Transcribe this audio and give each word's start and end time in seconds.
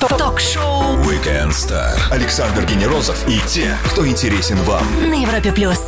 Ток-шоу 0.00 0.96
Weekend 1.02 1.50
Star. 1.50 1.98
Александр 2.12 2.64
Генерозов 2.64 3.18
и 3.28 3.40
те, 3.48 3.76
кто 3.86 4.06
интересен 4.06 4.56
вам. 4.62 4.86
на 5.10 5.22
Европе 5.22 5.50
плюс. 5.50 5.80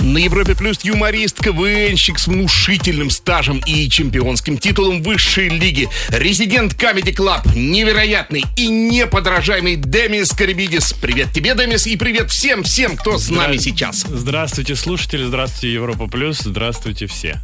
На 0.00 0.18
Европе 0.18 0.54
Плюс 0.54 0.80
юморист, 0.82 1.38
КВНщик 1.40 2.18
с 2.18 2.26
внушительным 2.26 3.08
стажем 3.08 3.62
и 3.64 3.88
чемпионским 3.88 4.58
титулом 4.58 5.02
высшей 5.02 5.48
лиги. 5.48 5.88
Резидент 6.10 6.74
Comedy 6.74 7.14
Club, 7.14 7.56
невероятный 7.56 8.44
и 8.56 8.66
неподражаемый 8.68 9.76
Демис 9.76 10.32
Карибидис. 10.32 10.92
Привет 10.92 11.32
тебе, 11.32 11.54
Демис, 11.54 11.86
и 11.86 11.96
привет 11.96 12.30
всем-всем, 12.30 12.98
кто 12.98 13.16
с 13.16 13.30
нами 13.30 13.56
сейчас. 13.56 14.04
Здравствуйте, 14.06 14.76
слушатели, 14.76 15.24
здравствуйте, 15.24 15.72
Европа 15.72 16.06
Плюс, 16.06 16.40
здравствуйте 16.40 17.06
все. 17.06 17.40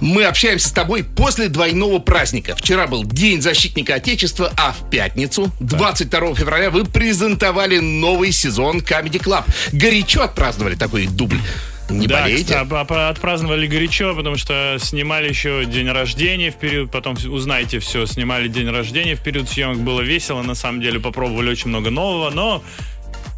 Мы 0.00 0.24
общаемся 0.24 0.68
с 0.68 0.72
тобой 0.72 1.04
после 1.04 1.48
двойного 1.48 1.98
праздника. 1.98 2.54
Вчера 2.56 2.86
был 2.86 3.04
День 3.04 3.40
защитника 3.40 3.94
Отечества, 3.94 4.52
а 4.56 4.72
в 4.72 4.90
пятницу, 4.90 5.50
22 5.60 6.34
февраля, 6.34 6.70
вы 6.70 6.84
презентовали 6.84 7.78
новый 7.78 8.32
сезон 8.32 8.78
Comedy 8.78 9.22
Club. 9.22 9.44
Горячо 9.72 10.22
отпраздновали 10.22 10.74
такой 10.74 11.06
дубль. 11.06 11.38
Не 11.88 12.06
да, 12.06 12.22
болеете? 12.22 12.44
кстати, 12.44 12.68
а- 12.72 12.86
а- 12.88 13.08
отпраздновали 13.10 13.66
горячо, 13.66 14.14
потому 14.14 14.36
что 14.36 14.76
снимали 14.80 15.28
еще 15.28 15.64
день 15.66 15.88
рождения 15.88 16.50
в 16.50 16.56
период, 16.56 16.90
потом 16.90 17.16
узнаете 17.28 17.78
все, 17.78 18.06
снимали 18.06 18.48
день 18.48 18.68
рождения 18.68 19.14
в 19.14 19.20
период 19.22 19.48
съемок, 19.48 19.78
было 19.78 20.00
весело, 20.00 20.42
на 20.42 20.54
самом 20.54 20.80
деле 20.80 20.98
попробовали 20.98 21.50
очень 21.50 21.68
много 21.68 21.90
нового, 21.90 22.30
но 22.30 22.62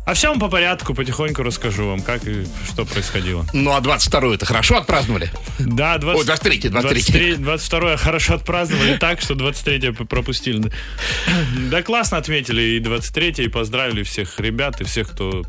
о 0.09 0.15
всем 0.15 0.41
по 0.41 0.49
порядку, 0.49 0.95
потихоньку 0.95 1.43
расскажу 1.43 1.87
вам, 1.87 2.01
как 2.01 2.27
и 2.27 2.47
что 2.67 2.87
происходило. 2.87 3.45
Ну, 3.53 3.73
а 3.75 3.81
22 3.83 4.37
это 4.37 4.47
хорошо 4.47 4.79
отпраздновали? 4.79 5.31
Да, 5.59 5.99
20, 5.99 6.21
Ой, 6.21 6.25
23, 6.25 6.69
23. 6.71 7.03
23, 7.03 7.37
22 7.37 7.97
хорошо 7.99 8.35
отпраздновали 8.37 8.97
так, 8.97 9.21
что 9.21 9.35
23 9.35 9.91
пропустили. 9.93 10.73
Да 11.71 11.83
классно 11.83 12.17
отметили 12.17 12.63
и 12.63 12.81
23 12.81 13.45
и 13.45 13.49
поздравили 13.49 14.03
всех 14.03 14.41
ребят 14.41 14.81
и 14.81 14.85
всех, 14.85 15.11
кто, 15.11 15.45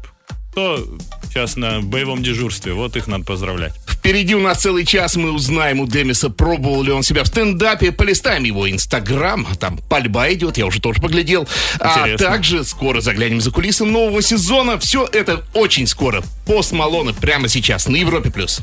кто 0.51 0.85
сейчас 1.23 1.55
на 1.55 1.79
боевом 1.79 2.21
дежурстве. 2.21 2.73
Вот 2.73 2.97
их 2.97 3.07
надо 3.07 3.23
поздравлять. 3.23 3.73
Впереди 4.09 4.33
у 4.33 4.39
нас 4.39 4.57
целый 4.57 4.85
час, 4.85 5.17
мы 5.17 5.31
узнаем 5.31 5.81
у 5.81 5.85
Демиса, 5.85 6.31
пробовал 6.31 6.81
ли 6.81 6.91
он 6.91 7.03
себя 7.03 7.23
в 7.23 7.27
стендапе, 7.27 7.91
полистаем 7.91 8.43
его 8.43 8.67
инстаграм, 8.67 9.47
там 9.59 9.77
пальба 9.87 10.33
идет, 10.33 10.57
я 10.57 10.65
уже 10.65 10.81
тоже 10.81 10.99
поглядел. 10.99 11.47
А 11.79 11.99
Интересно. 11.99 12.27
также 12.27 12.63
скоро 12.63 13.01
заглянем 13.01 13.39
за 13.39 13.51
кулисы 13.51 13.85
нового 13.85 14.23
сезона. 14.23 14.79
Все 14.79 15.07
это 15.13 15.43
очень 15.53 15.85
скоро. 15.85 16.23
Пост 16.47 16.71
Малона 16.71 17.13
прямо 17.13 17.47
сейчас 17.47 17.87
на 17.87 17.97
Европе+. 17.97 18.31
плюс. 18.31 18.61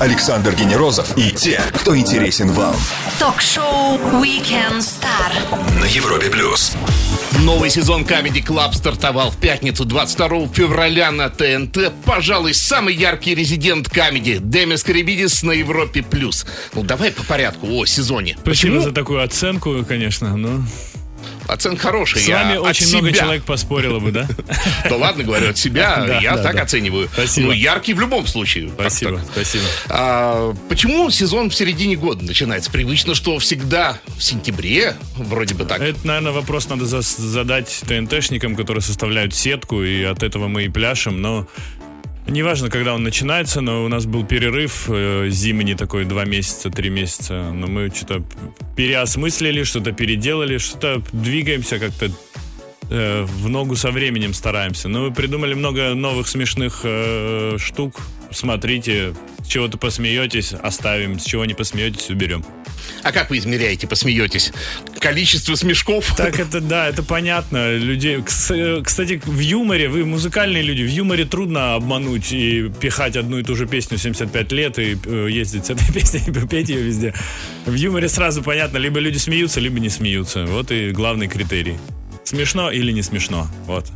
Александр 0.00 0.54
Генерозов 0.54 1.18
и 1.18 1.32
те, 1.32 1.60
кто 1.74 1.94
интересен 1.94 2.50
вам. 2.50 2.76
Ток-шоу 3.18 3.98
Weekend 4.22 4.78
Star. 4.78 5.78
На 5.78 5.84
Европе 5.84 6.30
Плюс. 6.30 6.72
Новый 7.44 7.70
сезон 7.70 8.02
Comedy 8.02 8.44
Club 8.44 8.72
стартовал 8.72 9.30
в 9.30 9.36
пятницу 9.36 9.84
22 9.84 10.48
февраля 10.48 11.10
на 11.12 11.28
ТНТ. 11.28 11.92
Пожалуй, 12.04 12.54
самый 12.54 12.94
яркий 12.94 13.34
резидент 13.34 13.88
комедии 13.88 14.38
Демис 14.40 14.82
Карибидис 14.82 15.42
на 15.42 15.52
Европе+. 15.52 16.02
плюс. 16.02 16.46
Ну, 16.74 16.82
давай 16.82 17.12
по 17.12 17.22
порядку 17.24 17.68
о 17.68 17.84
сезоне. 17.84 18.36
Спасибо 18.40 18.50
Почему? 18.50 18.80
за 18.80 18.92
такую 18.92 19.22
оценку, 19.22 19.84
конечно. 19.86 20.36
Но 20.36 20.62
Оценка 21.48 21.82
хорошая. 21.82 22.22
с 22.22 22.28
вами 22.28 22.56
очень 22.56 22.88
много 22.88 23.12
человек 23.12 23.44
поспорило 23.44 23.98
бы, 23.98 24.12
да? 24.12 24.26
Да 24.88 24.96
ладно, 24.96 25.24
говорю, 25.24 25.50
от 25.50 25.58
себя 25.58 26.18
я 26.22 26.36
так 26.38 26.56
оцениваю. 26.56 27.08
Спасибо. 27.12 27.48
Ну, 27.48 27.52
яркий 27.52 27.94
в 27.94 28.00
любом 28.00 28.26
случае. 28.26 28.70
Спасибо, 28.70 29.20
спасибо. 29.32 29.64
А, 29.88 30.54
почему 30.68 31.10
сезон 31.10 31.50
в 31.50 31.54
середине 31.54 31.96
года 31.96 32.24
начинается? 32.24 32.70
Привычно, 32.70 33.14
что 33.14 33.38
всегда 33.38 33.98
в 34.16 34.22
сентябре, 34.22 34.96
вроде 35.16 35.54
бы 35.54 35.64
так. 35.64 35.80
Это, 35.80 35.98
наверное, 36.06 36.32
вопрос 36.32 36.68
надо 36.68 36.84
за- 36.86 37.00
задать 37.02 37.82
ТНТшникам, 37.86 38.56
которые 38.56 38.82
составляют 38.82 39.34
сетку, 39.34 39.82
и 39.82 40.02
от 40.04 40.22
этого 40.22 40.48
мы 40.48 40.64
и 40.64 40.68
пляшем, 40.68 41.20
но 41.20 41.46
неважно, 42.26 42.70
когда 42.70 42.94
он 42.94 43.02
начинается, 43.02 43.60
но 43.60 43.84
у 43.84 43.88
нас 43.88 44.06
был 44.06 44.24
перерыв 44.24 44.86
э, 44.88 45.28
зимний 45.30 45.74
такой, 45.74 46.04
два 46.04 46.24
месяца, 46.24 46.70
три 46.70 46.90
месяца, 46.90 47.50
но 47.52 47.66
мы 47.66 47.90
что-то 47.94 48.22
переосмыслили, 48.76 49.62
что-то 49.62 49.92
переделали, 49.92 50.58
что-то 50.58 51.02
двигаемся 51.12 51.78
как-то 51.78 52.10
э, 52.90 53.22
в 53.24 53.48
ногу 53.48 53.76
со 53.76 53.90
временем 53.90 54.34
стараемся. 54.34 54.88
Ну, 54.88 55.08
мы 55.08 55.14
придумали 55.14 55.54
много 55.54 55.94
новых 55.94 56.28
смешных 56.28 56.80
э, 56.84 57.56
штук. 57.58 58.00
Смотрите, 58.30 59.14
с 59.42 59.48
чего-то 59.48 59.78
посмеетесь, 59.78 60.52
оставим, 60.52 61.18
с 61.18 61.24
чего 61.24 61.44
не 61.44 61.54
посмеетесь, 61.54 62.10
уберем. 62.10 62.44
А 63.02 63.12
как 63.12 63.30
вы 63.30 63.38
измеряете, 63.38 63.86
посмеетесь? 63.86 64.52
Количество 64.98 65.54
смешков? 65.54 66.14
Так 66.16 66.40
это 66.40 66.60
да, 66.60 66.88
это 66.88 67.02
понятно. 67.02 67.76
Людей, 67.76 68.18
э, 68.18 68.82
кстати, 68.84 69.20
в 69.24 69.38
юморе 69.38 69.88
вы 69.88 70.04
музыкальные 70.04 70.62
люди, 70.62 70.82
в 70.82 70.90
юморе 70.90 71.24
трудно 71.24 71.74
обмануть 71.74 72.32
и 72.32 72.68
пихать 72.80 73.16
одну 73.16 73.38
и 73.38 73.42
ту 73.42 73.54
же 73.54 73.66
песню 73.66 73.98
75 73.98 74.52
лет 74.52 74.78
и 74.78 74.98
э, 75.04 75.28
ездить 75.30 75.66
с 75.66 75.70
этой 75.70 75.92
песней 75.94 76.22
и 76.26 76.46
петь 76.46 76.68
ее 76.68 76.82
везде. 76.82 77.14
В 77.64 77.74
юморе 77.74 78.08
сразу 78.08 78.42
понятно, 78.42 78.78
либо 78.78 78.98
люди 78.98 79.18
смеются, 79.18 79.60
либо 79.60 79.78
не 79.78 79.88
смеются. 79.88 80.44
Вот 80.46 80.72
и 80.72 80.90
главный 80.90 81.28
критерий. 81.28 81.76
Смешно 82.26 82.72
или 82.72 82.90
не 82.90 83.02
смешно. 83.02 83.46
Вот. 83.66 83.86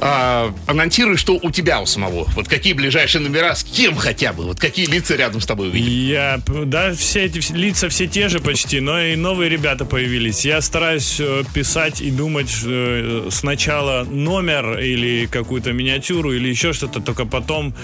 А, 0.00 0.52
анонсируй, 0.66 1.16
что 1.16 1.38
у 1.40 1.50
тебя 1.52 1.80
у 1.80 1.86
самого. 1.86 2.24
Вот 2.34 2.48
какие 2.48 2.72
ближайшие 2.72 3.22
номера, 3.22 3.54
с 3.54 3.62
кем 3.62 3.94
хотя 3.94 4.32
бы? 4.32 4.44
Вот 4.44 4.58
какие 4.58 4.86
лица 4.86 5.14
рядом 5.14 5.40
с 5.40 5.46
тобой 5.46 5.68
увидим? 5.68 5.92
Я, 5.92 6.40
да, 6.64 6.92
все 6.92 7.26
эти 7.26 7.52
лица 7.52 7.88
все 7.88 8.08
те 8.08 8.28
же 8.28 8.40
почти, 8.40 8.80
но 8.80 9.00
и 9.00 9.14
новые 9.14 9.48
ребята 9.48 9.84
появились. 9.84 10.44
Я 10.44 10.60
стараюсь 10.60 11.20
э, 11.20 11.44
писать 11.54 12.00
и 12.00 12.10
думать 12.10 12.50
э, 12.64 13.28
сначала 13.30 14.02
номер 14.02 14.80
или 14.80 15.26
какую-то 15.26 15.72
миниатюру 15.72 16.32
или 16.32 16.48
еще 16.48 16.72
что-то, 16.72 17.00
только 17.00 17.26
потом 17.26 17.76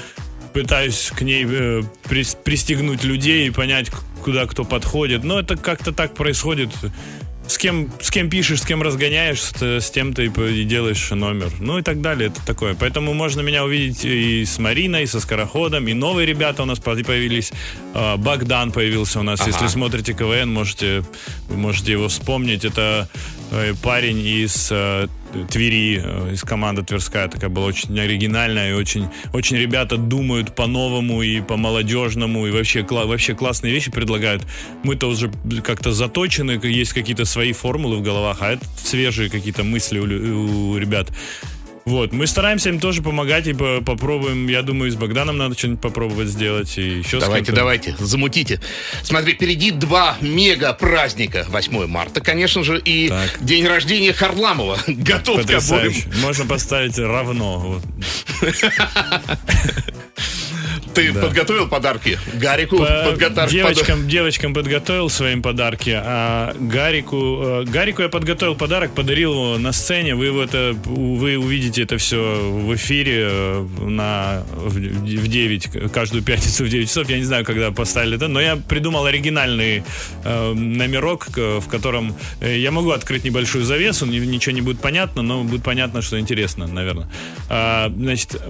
пытаюсь 0.55 1.13
к 1.15 1.21
ней 1.23 1.45
э, 1.45 1.83
прис- 2.09 2.37
пристегнуть 2.43 3.05
людей 3.05 3.47
и 3.47 3.51
понять, 3.51 3.93
куда 4.25 4.47
кто 4.47 4.65
подходит. 4.65 5.23
Но 5.23 5.39
это 5.39 5.57
как-то 5.57 5.93
так 5.93 6.15
происходит. 6.15 6.71
С 7.49 7.59
кем, 7.59 7.91
с 8.01 8.11
кем 8.11 8.29
пишешь, 8.29 8.63
с 8.63 8.65
кем 8.67 8.83
разгоняешься, 8.83 9.81
с 9.81 9.91
тем 9.91 10.13
ты 10.13 10.27
и 10.27 10.65
делаешь 10.65 11.11
номер. 11.11 11.51
Ну 11.61 11.79
и 11.79 11.83
так 11.83 12.01
далее. 12.01 12.29
Это 12.29 12.45
такое. 12.45 12.75
Поэтому 12.75 13.15
можно 13.15 13.41
меня 13.41 13.65
увидеть 13.65 14.05
и 14.05 14.45
с 14.45 14.59
Мариной, 14.59 15.05
и 15.05 15.07
со 15.07 15.21
Скороходом, 15.21 15.87
и 15.87 15.95
новые 15.95 16.27
ребята 16.27 16.63
у 16.63 16.67
нас 16.67 16.81
по- 16.81 16.97
появились. 16.97 17.53
А, 17.95 18.17
Богдан 18.17 18.73
появился 18.73 19.21
у 19.21 19.23
нас. 19.23 19.41
Ага. 19.41 19.51
Если 19.51 19.67
смотрите 19.69 20.13
КВН, 20.13 20.53
можете, 20.53 21.05
можете 21.49 21.93
его 21.93 22.09
вспомнить. 22.09 22.65
Это 22.65 23.09
э, 23.53 23.75
парень 23.83 24.19
из 24.19 24.69
э, 24.73 25.07
Твери, 25.45 26.01
э, 26.03 26.33
из 26.33 26.43
команды 26.43 26.83
Тверская. 26.83 27.29
Такая 27.29 27.51
была 27.51 27.67
очень 27.67 27.99
оригинальная 27.99 28.71
и 28.71 28.73
очень, 28.73 29.09
очень 29.33 29.57
ребята 29.57 29.97
думают 29.97 30.55
по-новому 30.55 31.23
и 31.23 31.41
по-молодежному. 31.41 32.47
И 32.47 32.51
вообще, 32.51 32.83
вообще 32.83 33.35
классные 33.35 33.73
вещи 33.73 33.91
предлагают. 33.91 34.43
Мы-то 34.83 35.09
уже 35.09 35.31
как-то 35.63 35.93
заточены, 35.93 36.61
есть 36.65 36.93
какие-то 36.93 37.25
свои 37.25 37.53
формулы 37.53 37.97
в 37.97 38.03
головах, 38.03 38.39
а 38.41 38.53
это 38.53 38.65
свежие 38.77 39.31
какие-то 39.31 39.65
мысли 39.65 39.99
у, 39.99 40.71
у 40.73 40.79
ребят. 40.79 41.09
Вот, 41.87 42.13
мы 42.13 42.27
стараемся 42.27 42.69
им 42.69 42.81
тоже 42.81 43.01
помогать 43.01 43.47
и 43.47 43.53
по- 43.53 43.81
попробуем, 43.81 44.49
я 44.49 44.63
думаю, 44.63 44.89
и 44.89 44.91
с 44.91 44.97
Богданом 44.97 45.39
надо 45.39 45.57
что-нибудь 45.57 45.81
попробовать 45.81 46.27
сделать. 46.29 46.77
И 46.79 46.99
еще 46.99 47.21
Давайте, 47.21 47.53
давайте, 47.53 47.95
замутите. 48.01 48.61
Смотри, 49.05 49.35
впереди 49.35 49.71
два 49.71 50.17
мега 50.21 50.73
праздника. 50.73 51.47
8 51.49 51.87
марта, 51.87 52.21
конечно 52.21 52.65
же, 52.65 52.81
и 52.81 53.09
Так. 53.09 53.37
день 53.41 53.67
рождения 53.69 54.13
Харламова. 54.13 54.79
Готов 54.89 55.37
к 55.37 55.45
обоим. 55.45 55.47
Потрясающе. 55.47 56.09
Можно 56.23 56.45
поставить 56.47 56.99
равно. 56.99 57.59
Вот. 57.61 57.83
Ты 60.95 61.13
подготовил 61.13 61.69
подарки? 61.69 62.19
Гарику 62.35 62.79
По- 62.79 63.11
подготовил 63.11 63.49
девочкам, 63.51 64.09
девочкам 64.09 64.55
подготовил 64.55 65.09
своим 65.11 65.43
подарки, 65.43 65.91
а 65.95 66.55
Гарику, 66.59 67.43
э, 67.43 67.65
Гарику 67.65 68.03
я 68.03 68.09
подготовил 68.09 68.55
подарок, 68.55 68.95
подарил 68.95 69.33
его 69.33 69.59
на 69.59 69.73
сцене. 69.73 70.15
Вы 70.15 70.27
его 70.27 70.43
это, 70.43 70.75
вы 70.85 71.37
увидите 71.39 71.83
это 71.83 71.99
все 71.99 72.17
в 72.51 72.75
эфире 72.75 73.29
э, 73.31 73.67
на 73.81 74.43
в, 74.55 74.75
в 74.77 75.29
9 75.29 75.93
каждую 75.93 76.23
пятницу 76.23 76.65
в 76.65 76.69
9 76.69 76.89
часов. 76.89 77.09
Я 77.11 77.19
не 77.19 77.25
знаю, 77.25 77.45
когда 77.45 77.71
поставили 77.71 78.17
это, 78.17 78.29
но 78.29 78.41
я 78.41 78.57
придумал 78.57 79.07
оригинальный 79.07 79.83
э, 80.25 80.53
номерок, 80.53 81.29
в 81.37 81.69
котором 81.69 82.15
э, 82.41 82.59
я 82.59 82.71
могу 82.71 82.91
открыть 82.91 83.25
небольшую 83.25 83.65
завесу, 83.65 84.07
ни- 84.07 84.19
ничего 84.19 84.55
не 84.55 84.61
будет 84.63 84.81
понятно, 84.81 85.23
но 85.23 85.43
будет 85.45 85.63
понятно, 85.63 86.03
что 86.03 86.19
интересно, 86.19 86.67
наверное. 86.67 87.09
А, 87.49 87.93
значит, 87.95 88.41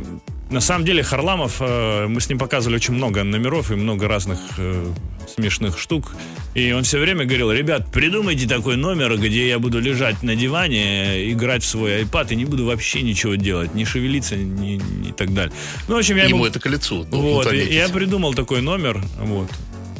на 0.50 0.60
самом 0.60 0.84
деле 0.84 1.02
Харламов, 1.02 1.56
э, 1.60 2.06
мы 2.06 2.20
с 2.20 2.28
ним 2.28 2.38
показывали 2.38 2.76
очень 2.76 2.94
много 2.94 3.24
номеров 3.24 3.70
и 3.70 3.74
много 3.74 4.06
разных 4.06 4.38
э, 4.58 4.92
смешных 5.34 5.78
штук. 5.78 6.12
И 6.54 6.72
он 6.72 6.84
все 6.84 6.98
время 6.98 7.24
говорил, 7.24 7.50
ребят, 7.50 7.90
придумайте 7.92 8.48
такой 8.48 8.76
номер, 8.76 9.16
где 9.18 9.48
я 9.48 9.58
буду 9.58 9.80
лежать 9.80 10.22
на 10.22 10.36
диване, 10.36 11.32
играть 11.32 11.62
в 11.62 11.66
свой 11.66 12.02
iPad 12.02 12.32
и 12.32 12.36
не 12.36 12.44
буду 12.44 12.64
вообще 12.64 13.02
ничего 13.02 13.34
делать, 13.34 13.74
не 13.74 13.84
шевелиться 13.84 14.36
ни, 14.36 14.76
и 15.08 15.12
так 15.12 15.34
далее. 15.34 15.52
Ну, 15.88 15.96
в 15.96 15.98
общем, 15.98 16.16
я 16.16 16.24
Ему 16.24 16.36
ему... 16.36 16.46
это 16.46 16.60
к 16.60 16.66
лицу. 16.66 17.04
должен 17.04 17.32
Вот, 17.32 17.52
я 17.52 17.88
придумал 17.88 18.34
такой 18.34 18.62
номер, 18.62 19.02
вот. 19.20 19.50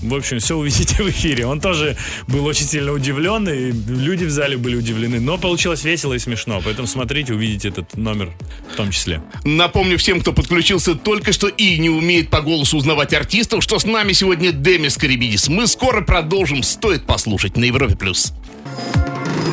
В 0.01 0.15
общем, 0.15 0.39
все 0.39 0.57
увидите 0.57 1.03
в 1.03 1.09
эфире. 1.11 1.47
Он 1.47 1.61
тоже 1.61 1.97
был 2.27 2.45
очень 2.47 2.67
сильно 2.67 2.93
удивлен, 2.93 3.49
и 3.49 3.73
люди 3.73 4.25
в 4.25 4.31
зале 4.31 4.57
были 4.57 4.77
удивлены. 4.77 5.21
Но 5.21 5.39
получилось 5.39 5.85
весело 5.85 6.15
и 6.15 6.19
смешно. 6.19 6.61
Поэтому 6.65 6.87
смотрите, 6.87 7.33
увидите 7.35 7.69
этот 7.69 7.97
номер 7.97 8.33
в 8.73 8.77
том 8.77 8.91
числе. 8.91 9.23
Напомню 9.45 9.99
всем, 9.99 10.21
кто 10.21 10.33
подключился 10.33 10.95
только 10.95 11.33
что 11.33 11.49
и 11.49 11.79
не 11.79 11.91
умеет 11.91 12.31
по 12.31 12.41
голосу 12.41 12.77
узнавать 12.77 13.13
артистов, 13.15 13.63
что 13.63 13.79
с 13.79 13.85
нами 13.87 14.13
сегодня 14.13 14.53
Демис 14.53 14.97
Карибидис. 14.97 15.49
Мы 15.49 15.67
скоро 15.67 16.03
продолжим. 16.03 16.63
Стоит 16.63 17.07
послушать 17.07 17.57
на 17.57 17.65
Европе+. 17.65 17.97
плюс. 17.97 18.33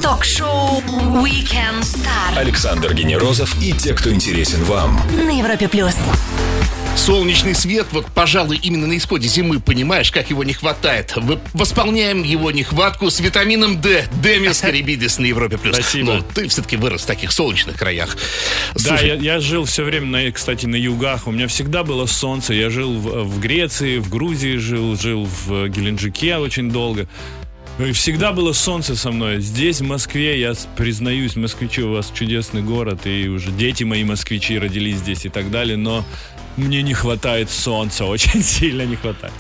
Ток-шоу 0.02 0.82
Weekend 1.24 1.82
Star 1.82 2.38
Александр 2.38 2.94
Генерозов 2.94 3.56
и 3.62 3.72
те, 3.72 3.94
кто 3.94 4.12
интересен 4.12 4.64
вам. 4.66 5.00
на 5.16 5.38
Европе 5.38 5.70
плюс. 5.70 5.96
Солнечный 6.96 7.56
свет, 7.56 7.88
вот, 7.92 8.06
пожалуй, 8.14 8.58
именно 8.62 8.88
на 8.88 8.96
исходе 8.98 9.28
зимы, 9.28 9.60
понимаешь, 9.60 10.12
как 10.12 10.30
его 10.30 10.44
не 10.44 10.54
хватает. 10.54 11.14
Вы- 11.18 11.40
Восполняем 11.54 12.24
его 12.24 12.52
нехватку 12.52 13.10
с 13.10 13.20
витамином 13.20 13.82
D. 13.82 14.06
Демис 14.24 14.60
Карибидис 14.62 15.18
на 15.18 15.26
Европе+. 15.26 15.58
плюс. 15.58 15.76
Спасибо. 15.76 16.14
Ну, 16.14 16.24
ты 16.34 16.48
все-таки 16.48 16.78
вырос 16.78 17.02
в 17.02 17.06
таких 17.06 17.32
солнечных 17.32 17.76
краях. 17.78 18.16
Да, 18.76 18.80
Слушай, 18.98 19.08
я, 19.08 19.16
я 19.16 19.40
жил 19.40 19.66
все 19.66 19.84
время, 19.84 20.06
на, 20.06 20.32
кстати, 20.32 20.66
на 20.66 20.76
югах. 20.76 21.28
У 21.28 21.32
меня 21.32 21.48
всегда 21.48 21.84
было 21.84 22.06
солнце. 22.06 22.54
Я 22.54 22.70
жил 22.70 22.94
в, 22.94 23.24
в 23.24 23.40
Греции, 23.42 23.98
в 23.98 24.10
Грузии 24.10 24.56
жил, 24.58 24.96
жил 24.96 25.26
в 25.48 25.68
Геленджике 25.70 26.38
очень 26.38 26.70
долго. 26.72 27.08
И 27.80 27.92
всегда 27.92 28.34
было 28.34 28.54
солнце 28.54 28.96
со 28.96 29.12
мной. 29.12 29.42
Здесь, 29.42 29.82
в 29.82 29.84
Москве, 29.86 30.40
я 30.40 30.54
признаюсь, 30.78 31.36
москвичи, 31.36 31.82
у 31.82 31.94
вас 31.94 32.12
чудесный 32.14 32.62
город, 32.62 33.08
и 33.08 33.28
уже 33.28 33.50
дети 33.50 33.84
мои 33.84 34.04
москвичи 34.04 34.60
родились 34.60 34.98
здесь 34.98 35.26
и 35.26 35.30
так 35.30 35.50
далее, 35.50 35.76
но 35.76 36.06
мне 36.58 36.82
не 36.82 36.94
хватает 36.94 37.50
солнца, 37.50 38.06
очень 38.06 38.44
сильно 38.44 38.84
не 38.84 38.96
хватает. 38.96 39.34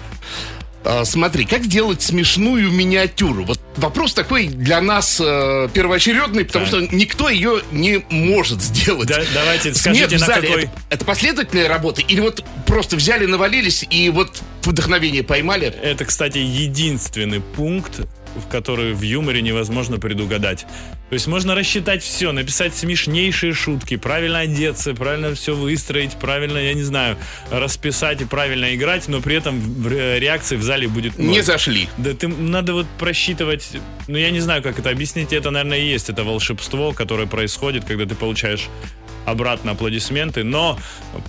А, 0.85 1.05
смотри, 1.05 1.45
как 1.45 1.63
сделать 1.63 2.01
смешную 2.01 2.69
миниатюру? 2.69 3.45
Вот 3.45 3.59
вопрос 3.77 4.13
такой 4.13 4.47
для 4.47 4.81
нас 4.81 5.19
э, 5.23 5.69
первоочередный, 5.73 6.43
потому 6.43 6.65
Так. 6.65 6.73
что 6.73 6.95
никто 6.95 7.29
ее 7.29 7.61
не 7.71 8.03
может 8.09 8.61
сделать. 8.61 9.07
Да, 9.07 9.21
давайте 9.33 9.73
Смех 9.73 9.95
скажите, 9.95 10.17
в 10.17 10.19
на 10.19 10.25
зале 10.25 10.47
какой... 10.47 10.63
это, 10.63 10.71
это 10.89 11.05
последовательная 11.05 11.69
работа? 11.69 12.01
Или 12.01 12.19
вот 12.19 12.43
просто 12.65 12.97
взяли, 12.97 13.25
навалились 13.25 13.85
и 13.89 14.09
вот 14.09 14.41
вдохновение 14.63 15.23
поймали? 15.23 15.67
Это, 15.67 16.03
кстати, 16.03 16.39
единственный 16.39 17.39
пункт, 17.39 18.01
в 18.35 18.49
который 18.51 18.93
в 18.93 19.01
юморе 19.01 19.41
невозможно 19.41 19.99
предугадать. 19.99 20.65
То 21.13 21.15
есть 21.15 21.27
можно 21.27 21.53
рассчитать 21.53 22.01
все, 22.01 22.31
написать 22.31 22.73
смешнейшие 22.75 23.53
шутки, 23.53 23.97
правильно 23.97 24.39
одеться, 24.39 24.95
правильно 24.95 25.35
все 25.35 25.53
выстроить, 25.53 26.13
правильно, 26.13 26.57
я 26.57 26.73
не 26.73 26.81
знаю, 26.81 27.17
расписать 27.51 28.21
и 28.21 28.25
правильно 28.25 28.73
играть, 28.73 29.07
но 29.07 29.21
при 29.21 29.35
этом 29.35 29.87
ре- 29.87 30.19
реакции 30.19 30.55
в 30.55 30.63
зале 30.63 30.87
будет 30.87 31.19
ноль. 31.19 31.27
Не 31.27 31.41
зашли. 31.41 31.87
Да 31.99 32.15
ты 32.15 32.27
надо 32.27 32.73
вот 32.73 32.87
просчитывать, 32.97 33.69
ну 34.07 34.17
я 34.17 34.31
не 34.31 34.39
знаю, 34.39 34.63
как 34.63 34.79
это 34.79 34.89
объяснить, 34.89 35.33
это, 35.33 35.51
наверное, 35.51 35.77
и 35.77 35.85
есть 35.85 36.09
это 36.09 36.23
волшебство, 36.23 36.93
которое 36.93 37.27
происходит, 37.27 37.85
когда 37.85 38.07
ты 38.07 38.15
получаешь 38.15 38.67
обратно 39.25 39.71
аплодисменты, 39.71 40.43
но 40.43 40.79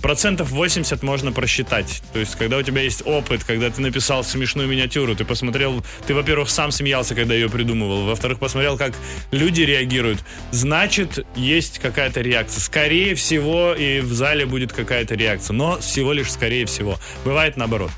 процентов 0.01 0.49
80 0.51 1.01
можно 1.03 1.31
просчитать. 1.31 2.01
То 2.13 2.19
есть, 2.19 2.35
когда 2.35 2.57
у 2.57 2.61
тебя 2.61 2.81
есть 2.81 3.03
опыт, 3.05 3.43
когда 3.43 3.69
ты 3.69 3.81
написал 3.81 4.23
смешную 4.23 4.67
миниатюру, 4.67 5.15
ты 5.15 5.25
посмотрел, 5.25 5.83
ты, 6.07 6.13
во-первых, 6.13 6.49
сам 6.49 6.71
смеялся, 6.71 7.15
когда 7.15 7.33
ее 7.33 7.49
придумывал, 7.49 8.05
во-вторых, 8.05 8.39
посмотрел, 8.39 8.77
как 8.77 8.93
люди 9.31 9.61
реагируют, 9.61 10.19
значит, 10.51 11.25
есть 11.35 11.79
какая-то 11.79 12.21
реакция. 12.21 12.61
Скорее 12.61 13.15
всего, 13.15 13.73
и 13.73 13.99
в 13.99 14.13
зале 14.13 14.45
будет 14.45 14.73
какая-то 14.73 15.15
реакция, 15.15 15.53
но 15.53 15.79
всего 15.79 16.13
лишь 16.13 16.31
скорее 16.31 16.65
всего. 16.65 16.97
Бывает 17.23 17.57
наоборот. 17.57 17.91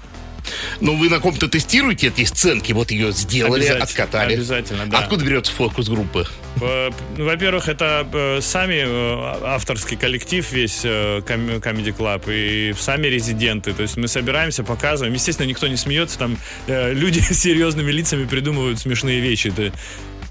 Ну, 0.82 0.96
вы 0.96 1.10
на 1.10 1.20
ком-то 1.20 1.48
тестируете 1.48 2.08
эти 2.08 2.24
сценки, 2.26 2.72
вот 2.72 2.92
ее 2.92 3.12
сделали, 3.12 3.62
Обязательно, 3.62 3.84
откатали. 3.84 4.34
обязательно, 4.34 4.86
да. 4.86 5.00
Откуда 5.00 5.26
берется 5.26 5.52
фокус 5.52 5.90
группы? 5.90 6.26
Э, 6.62 6.90
Во-первых, 7.18 7.68
это 7.70 8.08
э, 8.12 8.40
сами 8.42 8.84
э, 8.86 9.46
авторский 9.46 9.98
коллектив 9.98 10.50
весь 10.52 10.84
Comedy 10.86 11.96
Club 11.96 12.24
и 12.28 12.74
сами 12.80 13.08
резиденты. 13.08 13.74
То 13.74 13.82
есть 13.84 13.98
мы 13.98 14.08
собираемся, 14.08 14.64
показываем. 14.64 15.14
Естественно, 15.14 15.48
никто 15.48 15.68
не 15.68 15.78
смеется. 15.78 16.18
Там 16.18 16.38
люди 16.68 17.20
с 17.32 17.38
серьезными 17.40 17.92
лицами 17.92 18.26
придумывают 18.26 18.80
смешные 18.80 19.20
вещи. 19.20 19.52
Ты 19.52 19.72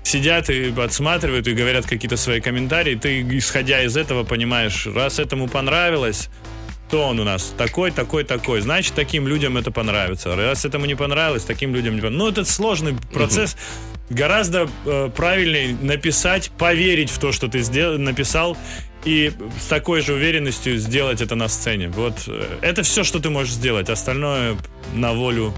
сидят 0.02 0.50
и 0.50 0.72
отсматривают 0.78 1.46
и 1.48 1.52
говорят 1.52 1.86
какие-то 1.86 2.16
свои 2.16 2.40
комментарии. 2.40 2.94
Ты, 2.94 3.22
исходя 3.38 3.82
из 3.82 3.96
этого, 3.96 4.24
понимаешь, 4.24 4.86
раз 4.86 5.18
этому 5.18 5.48
понравилось, 5.48 6.28
то 6.90 7.08
он 7.08 7.18
у 7.20 7.24
нас 7.24 7.52
такой, 7.56 7.90
такой, 7.90 8.24
такой. 8.24 8.60
Значит, 8.60 8.94
таким 8.94 9.26
людям 9.26 9.56
это 9.56 9.70
понравится. 9.70 10.34
Раз 10.36 10.64
этому 10.64 10.86
не 10.86 10.94
понравилось, 10.94 11.44
таким 11.44 11.74
людям 11.74 11.94
не 11.96 12.00
понравилось. 12.00 12.36
Ну, 12.36 12.42
это 12.42 12.50
сложный 12.50 12.94
процесс. 13.12 13.56
Гораздо 14.08 14.68
э, 14.84 15.10
правильнее 15.16 15.76
написать, 15.82 16.50
поверить 16.56 17.10
в 17.10 17.18
то, 17.18 17.32
что 17.32 17.48
ты 17.48 17.60
сделал, 17.60 17.98
написал, 17.98 18.56
и 19.04 19.32
с 19.60 19.66
такой 19.66 20.00
же 20.00 20.14
уверенностью 20.14 20.78
сделать 20.78 21.20
это 21.20 21.34
на 21.34 21.48
сцене. 21.48 21.88
Вот 21.88 22.14
э, 22.28 22.58
это 22.60 22.84
все, 22.84 23.02
что 23.02 23.18
ты 23.18 23.30
можешь 23.30 23.54
сделать. 23.54 23.90
Остальное 23.90 24.56
на 24.94 25.12
волю 25.12 25.52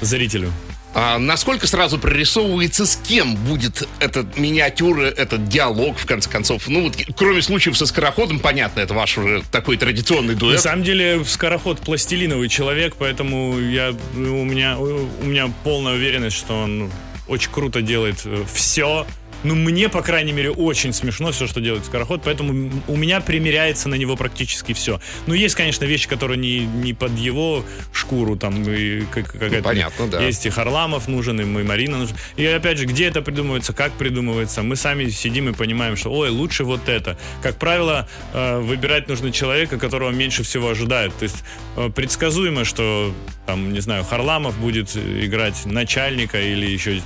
зрителю. 0.00 0.52
А 0.94 1.18
насколько 1.18 1.66
сразу 1.66 1.98
прорисовывается, 1.98 2.86
с 2.86 2.96
кем 2.96 3.34
будет 3.34 3.88
эта 3.98 4.24
миниатюра, 4.36 5.06
этот 5.06 5.48
диалог, 5.48 5.98
в 5.98 6.06
конце 6.06 6.30
концов? 6.30 6.68
Ну, 6.68 6.84
вот, 6.84 6.96
кроме 7.16 7.42
случаев 7.42 7.76
со 7.76 7.86
скороходом, 7.86 8.38
понятно, 8.38 8.80
это 8.80 8.94
ваш 8.94 9.18
уже 9.18 9.42
такой 9.50 9.76
традиционный 9.76 10.34
На 10.34 10.40
дуэт. 10.40 10.60
самом 10.60 10.84
деле, 10.84 11.24
скороход 11.24 11.80
пластилиновый 11.80 12.48
человек, 12.48 12.94
поэтому 12.96 13.58
я, 13.58 13.92
у, 14.14 14.44
меня, 14.44 14.78
у 14.78 15.24
меня 15.24 15.50
полная 15.64 15.94
уверенность, 15.94 16.36
что 16.36 16.54
он 16.54 16.90
очень 17.26 17.50
круто 17.50 17.82
делает 17.82 18.24
все. 18.52 19.06
Ну, 19.44 19.54
мне, 19.54 19.88
по 19.88 20.02
крайней 20.02 20.32
мере, 20.32 20.50
очень 20.50 20.92
смешно 20.92 21.30
все, 21.32 21.46
что 21.46 21.60
делает 21.60 21.84
Скороход, 21.84 22.22
поэтому 22.24 22.70
у 22.88 22.96
меня 22.96 23.20
примеряется 23.20 23.88
на 23.88 23.94
него 23.94 24.16
практически 24.16 24.72
все. 24.72 25.00
Ну, 25.26 25.34
есть, 25.34 25.54
конечно, 25.54 25.84
вещи, 25.84 26.08
которые 26.08 26.38
не, 26.38 26.60
не 26.66 26.94
под 26.94 27.16
его 27.18 27.64
шкуру, 27.92 28.36
там, 28.36 28.62
и 28.62 29.02
как- 29.12 29.32
какая-то... 29.32 29.62
понятно, 29.62 30.08
да. 30.08 30.22
Есть 30.22 30.46
и 30.46 30.50
Харламов 30.50 31.08
нужен, 31.08 31.40
и 31.40 31.44
Марина 31.44 31.98
нужен. 31.98 32.16
И, 32.36 32.44
опять 32.46 32.78
же, 32.78 32.86
где 32.86 33.06
это 33.06 33.22
придумывается, 33.22 33.72
как 33.72 33.92
придумывается, 33.92 34.62
мы 34.62 34.76
сами 34.76 35.08
сидим 35.10 35.48
и 35.50 35.52
понимаем, 35.52 35.96
что, 35.96 36.10
ой, 36.10 36.30
лучше 36.30 36.64
вот 36.64 36.88
это. 36.88 37.18
Как 37.42 37.56
правило, 37.56 38.08
э, 38.32 38.60
выбирать 38.60 39.08
нужно 39.08 39.30
человека, 39.30 39.78
которого 39.78 40.10
меньше 40.10 40.42
всего 40.42 40.70
ожидают. 40.70 41.14
То 41.18 41.24
есть 41.24 41.44
э, 41.76 41.90
предсказуемо, 41.90 42.64
что, 42.64 43.14
там, 43.46 43.72
не 43.72 43.80
знаю, 43.80 44.04
Харламов 44.04 44.58
будет 44.58 44.96
играть 44.96 45.66
начальника 45.66 46.40
или 46.40 46.66
еще 46.66 46.96
и 46.96 47.02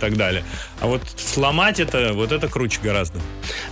так 0.00 0.16
далее. 0.16 0.42
А 0.80 0.86
вот 0.86 1.02
сломать 1.16 1.75
это, 1.80 2.12
вот 2.12 2.32
это 2.32 2.48
круче 2.48 2.80
гораздо. 2.82 3.20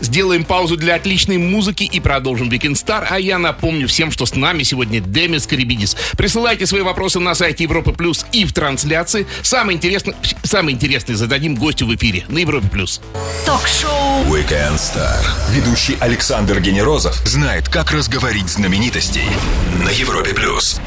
Сделаем 0.01 0.45
паузу 0.45 0.77
для 0.77 0.95
отличной 0.95 1.39
музыки 1.39 1.85
и 1.85 2.01
продолжим 2.01 2.49
Weekend 2.49 2.75
Star. 2.75 3.07
А 3.09 3.19
я 3.19 3.39
напомню 3.39 3.89
всем, 3.89 4.11
что 4.11 4.27
с 4.27 4.35
нами 4.35 4.63
сегодня 4.63 5.01
Демис 5.01 5.47
Карибидис. 5.47 5.97
Присылайте 6.17 6.67
свои 6.67 6.83
вопросы 6.83 7.21
на 7.21 7.35
сайте 7.35 7.65
Европы 7.65 7.93
Плюс 7.93 8.27
и 8.33 8.45
в 8.45 8.53
трансляции. 8.53 9.27
Самое 9.43 9.77
интересное, 9.77 10.17
самое 10.43 10.75
интересное 10.75 11.17
зададим 11.17 11.55
гостю 11.55 11.87
в 11.87 11.95
эфире 11.95 12.25
на 12.29 12.39
Европе 12.39 12.69
Плюс. 12.69 13.01
Ток-шоу 13.47 14.25
Weekend 14.25 14.77
Star. 14.77 15.25
Ведущий 15.51 15.97
Александр 16.01 16.61
Генерозов 16.61 17.15
знает, 17.27 17.69
как 17.69 17.93
разговорить 17.93 18.49
знаменитостей 18.49 19.25
на 19.85 19.91
Европе 19.91 20.35
плюс. 20.35 20.81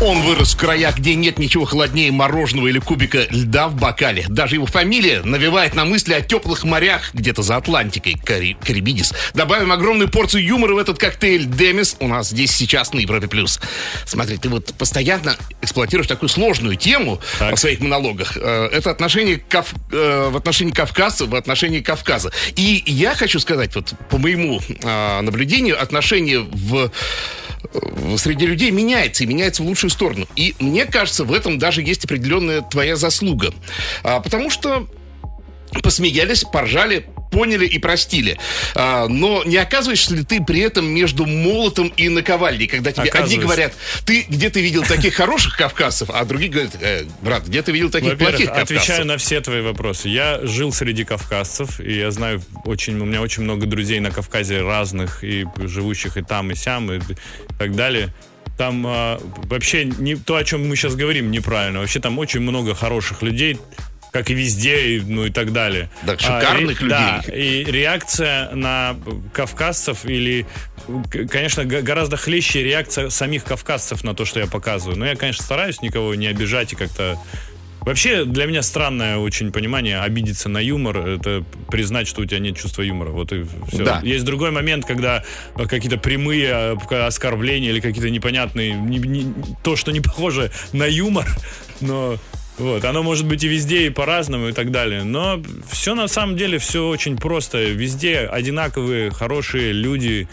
Он 0.00 0.22
вырос 0.22 0.54
в 0.54 0.56
краях, 0.56 0.98
где 0.98 1.14
нет 1.14 1.38
ничего 1.38 1.64
холоднее 1.64 2.10
мороженого 2.10 2.66
или 2.66 2.80
кубика 2.80 3.24
льда 3.30 3.68
в 3.68 3.76
бокале. 3.76 4.24
Даже 4.28 4.56
его 4.56 4.66
фамилия 4.66 5.22
навевает 5.22 5.76
на 5.76 5.84
мысли 5.84 6.14
о 6.14 6.21
теплых 6.22 6.64
морях 6.64 7.10
где-то 7.14 7.42
за 7.42 7.56
Атлантикой. 7.56 8.14
Кари- 8.24 8.56
Карибидис. 8.64 9.12
Добавим 9.34 9.72
огромную 9.72 10.08
порцию 10.08 10.44
юмора 10.44 10.74
в 10.74 10.78
этот 10.78 10.98
коктейль 10.98 11.44
Демис 11.46 11.96
у 12.00 12.08
нас 12.08 12.30
здесь 12.30 12.50
сейчас 12.52 12.92
на 12.92 13.00
Европе+. 13.00 13.28
плюс. 13.28 13.60
Смотри, 14.06 14.36
ты 14.38 14.48
вот 14.48 14.74
постоянно 14.74 15.36
эксплуатируешь 15.60 16.06
такую 16.08 16.28
сложную 16.28 16.76
тему 16.76 17.20
Так. 17.38 17.56
в 17.56 17.58
своих 17.58 17.80
монологах. 17.80 18.36
Э, 18.36 18.68
Это 18.72 18.90
отношение 18.90 19.36
кав- 19.38 19.74
э, 19.92 20.28
в 20.30 20.36
отношении 20.36 20.72
кавказцев, 20.72 21.28
в 21.28 21.34
отношении 21.34 21.80
Кавказа. 21.80 22.30
И 22.56 22.82
я 22.86 23.14
хочу 23.14 23.38
сказать, 23.40 23.74
вот 23.74 23.94
по 24.10 24.18
моему 24.18 24.60
а, 24.84 25.20
наблюдению, 25.22 25.80
отношение 25.82 26.40
в 26.40 26.90
э, 27.74 28.16
среди 28.18 28.46
людей 28.46 28.70
меняется 28.70 29.24
и 29.24 29.26
меняется 29.26 29.62
в 29.62 29.66
лучшую 29.66 29.90
сторону. 29.90 30.26
И 30.36 30.54
мне 30.58 30.84
кажется, 30.84 31.24
в 31.24 31.32
этом 31.32 31.58
даже 31.58 31.82
есть 31.82 32.04
определенная 32.04 32.60
твоя 32.62 32.96
заслуга. 32.96 33.52
А, 34.02 34.20
потому 34.20 34.50
что 34.50 34.86
посмеялись, 35.82 36.44
поржали, 36.44 37.06
поняли 37.32 37.66
и 37.66 37.78
простили. 37.78 38.38
А, 38.74 39.08
но 39.08 39.42
не 39.44 39.56
оказываешься 39.56 40.14
ли 40.14 40.22
ты 40.22 40.42
при 40.42 40.60
этом 40.60 40.86
между 40.86 41.26
молотом 41.26 41.88
и 41.96 42.08
наковальней, 42.08 42.66
когда 42.66 42.92
тебе 42.92 43.10
одни 43.10 43.38
говорят, 43.38 43.72
ты 44.04 44.26
где 44.28 44.50
ты 44.50 44.60
видел 44.60 44.84
таких 44.84 45.14
хороших 45.14 45.56
кавказцев, 45.56 46.10
а 46.12 46.24
другие 46.24 46.50
говорят, 46.50 46.76
«Э, 46.80 47.04
брат, 47.22 47.46
где 47.46 47.62
ты 47.62 47.72
видел 47.72 47.90
таких 47.90 48.18
плохих 48.18 48.48
кавказцев? 48.48 48.76
отвечаю 48.76 49.06
на 49.06 49.16
все 49.16 49.40
твои 49.40 49.62
вопросы. 49.62 50.08
Я 50.08 50.40
жил 50.42 50.72
среди 50.72 51.04
кавказцев, 51.04 51.80
и 51.80 51.94
я 51.94 52.10
знаю 52.10 52.42
очень, 52.64 53.00
у 53.00 53.04
меня 53.04 53.22
очень 53.22 53.42
много 53.42 53.66
друзей 53.66 54.00
на 54.00 54.10
Кавказе 54.10 54.60
разных, 54.60 55.24
и 55.24 55.46
живущих 55.56 56.16
и 56.16 56.22
там, 56.22 56.50
и 56.50 56.54
сям, 56.54 56.92
и 56.92 57.00
так 57.58 57.74
далее. 57.74 58.14
Там 58.58 58.84
а, 58.86 59.20
вообще 59.44 59.84
не 59.84 60.16
то, 60.16 60.36
о 60.36 60.44
чем 60.44 60.68
мы 60.68 60.76
сейчас 60.76 60.94
говорим, 60.94 61.30
неправильно. 61.30 61.80
Вообще 61.80 62.00
там 62.00 62.18
очень 62.18 62.40
много 62.40 62.74
хороших 62.74 63.22
людей, 63.22 63.58
как 64.12 64.30
и 64.30 64.34
везде, 64.34 64.96
и, 64.96 65.00
ну 65.00 65.24
и 65.24 65.30
так 65.30 65.52
далее. 65.52 65.88
Так, 66.06 66.20
шикарных 66.20 66.82
а, 66.82 66.84
и, 66.84 66.84
людей. 66.84 66.88
Да, 66.88 67.22
и 67.32 67.64
реакция 67.64 68.50
на 68.50 68.94
кавказцев 69.32 70.04
или, 70.04 70.46
конечно, 71.30 71.64
гораздо 71.64 72.18
хлеще 72.18 72.62
реакция 72.62 73.08
самих 73.08 73.42
кавказцев 73.44 74.04
на 74.04 74.14
то, 74.14 74.26
что 74.26 74.38
я 74.38 74.46
показываю. 74.46 74.98
Но 74.98 75.06
я, 75.06 75.16
конечно, 75.16 75.42
стараюсь 75.42 75.80
никого 75.80 76.14
не 76.14 76.26
обижать 76.26 76.74
и 76.74 76.76
как-то... 76.76 77.18
Вообще, 77.80 78.24
для 78.24 78.46
меня 78.46 78.62
странное 78.62 79.16
очень 79.16 79.50
понимание 79.50 79.98
обидеться 79.98 80.48
на 80.48 80.58
юмор, 80.58 80.98
это 80.98 81.42
признать, 81.68 82.06
что 82.06 82.20
у 82.20 82.24
тебя 82.24 82.38
нет 82.38 82.56
чувства 82.56 82.82
юмора. 82.82 83.10
Вот 83.10 83.32
и 83.32 83.44
все. 83.72 83.84
Да. 83.84 84.00
Есть 84.04 84.24
другой 84.24 84.52
момент, 84.52 84.84
когда 84.84 85.24
э, 85.56 85.66
какие-то 85.66 85.96
прямые 85.96 86.76
э, 86.88 87.04
оскорбления 87.04 87.70
или 87.70 87.80
какие-то 87.80 88.08
непонятные, 88.10 88.74
не- 88.74 88.98
не- 88.98 89.34
то, 89.64 89.74
что 89.74 89.90
не 89.90 90.00
похоже 90.00 90.52
на 90.72 90.84
юмор, 90.84 91.26
но 91.80 92.18
вот, 92.58 92.84
оно 92.84 93.02
может 93.02 93.26
быть 93.26 93.42
и 93.44 93.48
везде, 93.48 93.86
и 93.86 93.90
по-разному, 93.90 94.48
и 94.48 94.52
так 94.52 94.70
далее. 94.70 95.04
Но 95.04 95.42
все 95.70 95.94
на 95.94 96.08
самом 96.08 96.36
деле, 96.36 96.58
все 96.58 96.86
очень 96.86 97.16
просто. 97.16 97.62
Везде 97.62 98.20
одинаковые, 98.20 99.10
хорошие 99.10 99.72
люди. 99.72 100.28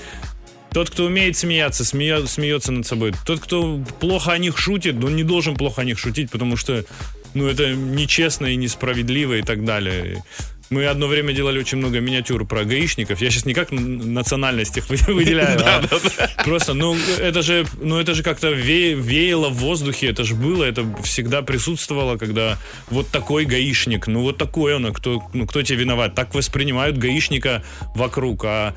Тот, 0.72 0.90
кто 0.90 1.06
умеет 1.06 1.38
смеяться, 1.38 1.84
смея- 1.84 2.28
смеется 2.28 2.72
над 2.72 2.86
собой. 2.86 3.14
Тот, 3.26 3.40
кто 3.40 3.80
плохо 4.00 4.34
о 4.34 4.38
них 4.38 4.58
шутит, 4.58 5.04
он 5.04 5.16
не 5.16 5.24
должен 5.24 5.56
плохо 5.56 5.82
о 5.82 5.86
них 5.86 5.98
шутить, 5.98 6.30
потому 6.30 6.58
что 6.58 6.84
ну, 7.34 7.48
это 7.48 7.74
нечестно 7.74 8.48
и 8.48 8.56
несправедливо 8.56 9.36
и 9.36 9.42
так 9.42 9.64
далее. 9.64 10.24
Мы 10.70 10.86
одно 10.86 11.08
время 11.08 11.34
делали 11.34 11.60
очень 11.60 11.80
много 11.80 12.00
миниатюр 12.00 12.46
про 12.46 12.64
гаишников. 12.64 13.22
Я 13.22 13.32
сейчас 13.32 13.46
не 13.46 13.54
как 13.56 13.72
национальность 13.72 14.78
их 14.78 14.88
вы- 14.90 14.98
выделяю, 15.14 15.60
а 15.66 15.82
просто, 16.44 16.74
ну, 16.76 16.96
это 17.20 17.42
же, 17.42 17.66
ну, 17.82 18.00
это 18.00 18.14
же 18.14 18.22
как-то 18.22 18.50
ве- 18.50 18.94
веяло 18.94 19.50
в 19.50 19.56
воздухе, 19.56 20.08
это 20.10 20.24
же 20.24 20.36
было, 20.36 20.64
это 20.64 20.86
всегда 21.04 21.42
присутствовало, 21.42 22.18
когда 22.18 22.58
вот 22.92 23.08
такой 23.10 23.46
гаишник, 23.46 24.06
ну, 24.08 24.22
вот 24.22 24.38
такой 24.38 24.76
он, 24.76 24.86
а 24.86 24.92
кто, 24.92 25.24
ну, 25.34 25.48
кто 25.48 25.64
тебе 25.64 25.80
виноват? 25.80 26.14
Так 26.14 26.36
воспринимают 26.36 26.98
гаишника 26.98 27.64
вокруг, 27.96 28.46
а 28.46 28.76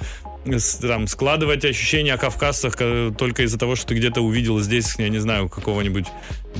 там, 0.81 1.07
складывать 1.07 1.65
ощущения 1.65 2.15
о 2.15 2.19
кавказцах 2.19 2.75
ка- 2.77 3.15
только 3.17 3.43
из-за 3.45 3.59
того, 3.59 3.77
что 3.77 3.89
ты 3.89 3.95
где-то 3.95 4.23
увидел 4.23 4.59
здесь, 4.61 4.95
я 4.99 5.09
не 5.09 5.19
знаю, 5.21 5.49
какого-нибудь 5.49 6.07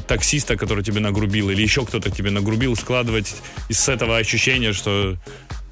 таксиста, 0.07 0.57
который 0.57 0.83
тебе 0.85 1.01
нагрубил, 1.01 1.51
или 1.51 1.63
еще 1.63 1.85
кто-то 1.85 2.11
тебе 2.11 2.31
нагрубил, 2.31 2.77
складывать 2.77 3.35
из 3.69 3.89
этого 3.89 4.17
ощущения, 4.19 4.73
что 4.73 5.17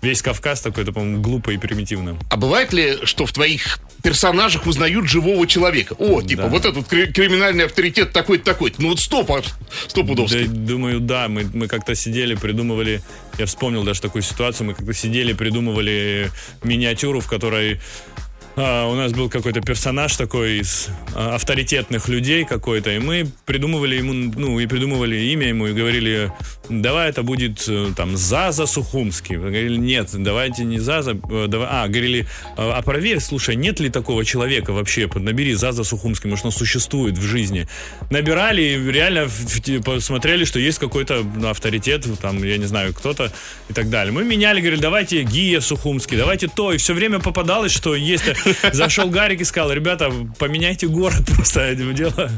весь 0.03 0.23
Кавказ 0.23 0.63
такой, 0.63 0.85
это, 0.85 0.93
по-моему, 0.93 1.21
глупо 1.21 1.51
и 1.51 1.59
примитивно. 1.59 2.19
А 2.31 2.37
бывает 2.39 2.73
ли, 2.73 2.99
что 3.05 3.27
в 3.27 3.33
твоих 3.33 3.81
персонажах 4.03 4.67
узнают 4.67 5.07
живого 5.07 5.47
человека? 5.47 5.95
О, 5.99 6.23
типа, 6.23 6.45
Да. 6.45 6.49
вот 6.49 6.65
этот 6.65 6.89
кри- 6.89 7.13
криминальный 7.13 7.67
авторитет 7.67 8.11
такой-то, 8.13 8.45
такой-то. 8.45 8.81
Ну 8.81 8.89
вот 8.89 9.01
стоп, 9.01 9.31
а- 9.31 9.43
стопудовский. 9.89 10.47
Да, 10.47 10.53
думаю, 10.55 11.01
да, 11.01 11.29
мы, 11.29 11.45
мы 11.53 11.69
как-то 11.69 11.95
сидели, 11.95 12.35
придумывали, 12.35 13.03
я 13.39 13.45
вспомнил 13.45 13.83
даже 13.85 14.01
такую 14.01 14.23
ситуацию, 14.23 14.69
мы 14.69 14.75
как-то 14.75 14.95
сидели, 14.95 15.35
придумывали 15.35 16.31
миниатюру, 16.65 17.21
в 17.21 17.27
которой 17.29 17.79
а, 18.63 18.87
у 18.87 18.95
нас 18.95 19.13
был 19.13 19.31
какой-то 19.31 19.61
персонаж 19.61 20.17
такой 20.17 20.59
из 20.59 20.89
а, 21.15 21.37
авторитетных 21.37 22.09
людей 22.09 22.45
какой-то, 22.45 22.91
и 22.91 22.99
мы 22.99 23.27
придумывали 23.47 23.97
ему, 23.97 24.13
ну, 24.13 24.59
и 24.61 24.67
придумывали 24.67 25.17
имя 25.17 25.49
ему, 25.49 25.67
и 25.67 25.73
говорили, 25.73 26.33
давай 26.69 27.09
это 27.09 27.23
будет 27.23 27.65
э, 27.69 27.93
там 27.97 28.17
Заза 28.17 28.67
Сухумский. 28.67 29.37
Мы 29.37 29.51
говорили, 29.51 29.77
нет, 29.77 30.11
давайте 30.13 30.65
не 30.65 30.79
Заза, 30.79 31.13
э, 31.13 31.47
давай, 31.49 31.69
а, 31.71 31.89
говорили, 31.89 32.27
а 32.57 32.77
а 32.77 32.83
проверь, 32.83 33.21
слушай, 33.21 33.57
нет 33.57 33.81
ли 33.81 33.89
такого 33.89 34.25
человека 34.25 34.73
вообще, 34.73 35.09
набери 35.15 35.55
Заза 35.55 35.85
Сухумский, 35.85 36.29
может, 36.29 36.45
он 36.45 36.53
существует 36.53 37.17
в 37.17 37.23
жизни. 37.23 37.67
Набирали 38.11 38.63
и 38.63 38.91
реально 38.91 39.29
типа, 39.63 40.01
смотрели, 40.01 40.45
что 40.45 40.59
есть 40.59 40.79
какой-то 40.79 41.25
ну, 41.37 41.49
авторитет, 41.49 42.07
там, 42.21 42.43
я 42.43 42.59
не 42.59 42.67
знаю, 42.67 42.95
кто-то 42.95 43.33
и 43.69 43.73
так 43.73 43.91
далее. 43.91 44.13
Мы 44.13 44.25
меняли, 44.25 44.61
говорили, 44.61 44.81
давайте 44.81 45.23
Гия 45.23 45.61
Сухумский, 45.61 46.17
давайте 46.17 46.49
то, 46.49 46.73
и 46.73 46.77
все 46.77 46.95
время 46.95 47.21
попадалось, 47.21 47.73
что 47.73 47.95
есть. 47.95 48.25
Зашел 48.73 49.09
Гарик 49.09 49.41
и 49.41 49.45
сказал, 49.45 49.73
ребята, 49.73 50.13
поменяйте 50.39 50.87
город 50.87 51.23
просто, 51.35 51.75
дело, 51.75 51.93
дело 51.93 52.31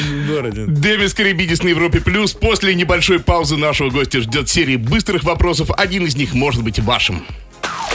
в 0.00 0.26
городе. 0.26 0.64
Демис 0.66 1.14
Карибидис 1.14 1.62
на 1.62 1.68
Европе 1.68 2.00
Плюс. 2.00 2.32
После 2.32 2.74
небольшой 2.74 3.20
паузы 3.20 3.56
нашего 3.56 3.90
гостя 3.90 4.20
ждет 4.20 4.48
серия 4.48 4.78
быстрых 4.78 5.24
вопросов. 5.24 5.70
Один 5.76 6.06
из 6.06 6.16
них 6.16 6.34
может 6.34 6.62
быть 6.62 6.78
вашим. 6.78 7.24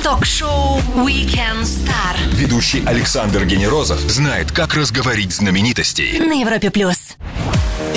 Ток-шоу 0.04 0.80
Weekend 0.96 1.64
Star 1.64 2.16
Ведущий 2.34 2.84
Александр 2.86 3.46
Генерозов 3.46 4.00
знает, 4.00 4.52
как 4.52 4.76
разговорить 4.76 5.34
знаменитостей. 5.34 6.20
на 6.20 6.40
Европе 6.40 6.72
плюс. 6.72 7.18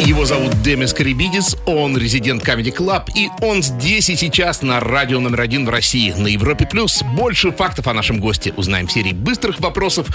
Его 0.00 0.25
зовут 0.25 0.62
Демис 0.62 0.95
Карибидис, 0.95 1.59
он 1.66 1.97
резидент 1.97 2.42
Comedy 2.42 2.75
Club, 2.75 3.11
и 3.14 3.28
он 3.42 3.62
здесь 3.62 4.09
и 4.09 4.16
сейчас 4.16 4.62
на 4.62 4.80
радио 4.80 5.21
номер 5.21 5.42
один 5.42 5.66
в 5.66 5.69
России, 5.69 6.11
на 6.12 6.26
Европе+. 6.26 6.66
плюс. 6.66 7.02
Больше 7.02 7.52
фактов 7.52 7.87
о 7.87 7.92
нашем 7.92 8.19
госте 8.19 8.54
узнаем 8.57 8.87
в 8.87 8.92
серии 8.92 9.12
быстрых 9.12 9.61
вопросов. 9.61 10.07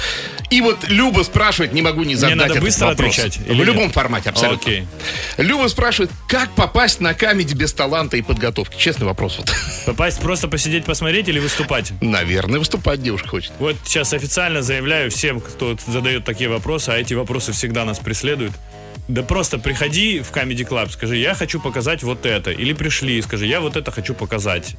И 0.49 0.61
вот 0.61 0.79
Люба 0.87 1.21
спрашивает, 1.21 1.71
не 1.71 1.83
могу 1.83 2.03
не 2.03 2.15
задать 2.15 2.35
надо 2.35 2.53
этот 2.53 2.63
быстро 2.63 2.87
вопрос. 2.87 3.19
отвечать 3.19 3.37
В 3.47 3.63
любом 3.63 3.83
нет? 3.83 3.93
формате, 3.93 4.29
абсолютно. 4.31 4.71
Окей. 4.71 4.87
Люба 5.37 5.67
спрашивает, 5.67 6.09
как 6.27 6.49
попасть 6.55 6.99
на 6.99 7.13
камеди 7.13 7.53
без 7.53 7.71
таланта 7.71 8.17
и 8.17 8.23
подготовки? 8.23 8.77
Честный 8.77 9.05
вопрос. 9.05 9.37
Вот. 9.37 9.53
Попасть 9.85 10.19
просто 10.19 10.47
посидеть, 10.47 10.85
посмотреть 10.85 11.27
или 11.29 11.37
выступать? 11.39 11.93
Наверное, 12.01 12.57
выступать 12.57 13.03
девушка 13.03 13.27
хочет. 13.27 13.51
Вот 13.59 13.75
сейчас 13.85 14.13
официально 14.13 14.63
заявляю 14.63 15.11
всем, 15.11 15.39
кто 15.39 15.77
задает 15.85 16.25
такие 16.25 16.49
вопросы, 16.49 16.89
а 16.89 16.97
эти 16.97 17.13
вопросы 17.13 17.51
всегда 17.51 17.85
нас 17.85 17.99
преследуют. 17.99 18.53
Да 19.07 19.21
просто 19.21 19.59
приходи 19.59 20.21
в 20.21 20.31
Comedy 20.31 20.67
Club, 20.67 20.89
скажи, 20.89 21.17
я 21.17 21.35
хочу 21.35 21.59
показать 21.59 22.01
вот 22.01 22.25
это. 22.25 22.51
Или 22.51 22.73
пришли, 22.73 23.21
скажи, 23.21 23.45
я 23.45 23.61
вот 23.61 23.75
это 23.75 23.91
хочу 23.91 24.15
показать. 24.15 24.75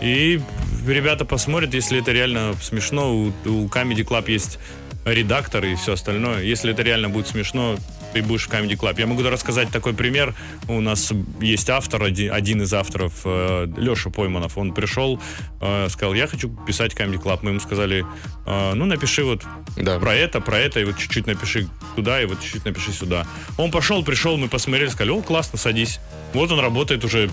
И 0.00 0.40
ребята 0.86 1.24
посмотрят, 1.24 1.74
если 1.74 2.00
это 2.00 2.12
реально 2.12 2.54
смешно. 2.62 3.12
У, 3.12 3.26
у 3.46 3.66
Comedy 3.66 4.04
Club 4.06 4.30
есть 4.30 4.58
редактор 5.04 5.64
и 5.64 5.74
все 5.74 5.94
остальное. 5.94 6.42
Если 6.42 6.72
это 6.72 6.82
реально 6.82 7.08
будет 7.08 7.26
смешно, 7.26 7.76
ты 8.12 8.22
будешь 8.22 8.46
в 8.46 8.50
Comedy 8.50 8.76
Club. 8.76 8.98
Я 8.98 9.06
могу 9.06 9.22
рассказать 9.22 9.70
такой 9.70 9.94
пример. 9.94 10.34
У 10.68 10.80
нас 10.80 11.12
есть 11.40 11.68
автор, 11.70 12.02
один, 12.02 12.32
один 12.32 12.62
из 12.62 12.72
авторов, 12.72 13.12
э, 13.24 13.66
Леша 13.76 14.10
Пойманов. 14.10 14.56
Он 14.58 14.72
пришел, 14.72 15.20
э, 15.60 15.88
сказал, 15.90 16.14
я 16.14 16.26
хочу 16.26 16.48
писать 16.66 16.94
Comedy 16.94 17.22
Club. 17.22 17.40
Мы 17.42 17.50
ему 17.50 17.60
сказали, 17.60 18.04
э, 18.46 18.72
ну, 18.74 18.84
напиши 18.86 19.24
вот 19.24 19.42
Да. 19.76 19.98
про 19.98 20.14
это, 20.14 20.40
про 20.40 20.58
это, 20.58 20.80
и 20.80 20.84
вот 20.84 20.96
чуть-чуть 20.98 21.26
напиши 21.26 21.68
туда, 21.96 22.22
и 22.22 22.26
вот 22.26 22.40
чуть-чуть 22.40 22.64
напиши 22.64 22.92
сюда. 22.92 23.26
Он 23.56 23.70
пошел, 23.70 24.02
пришел, 24.02 24.36
мы 24.36 24.48
посмотрели, 24.48 24.88
сказали, 24.88 25.10
о, 25.10 25.20
классно, 25.22 25.58
садись. 25.58 26.00
Вот 26.32 26.50
он 26.50 26.60
работает 26.60 27.04
уже 27.04 27.30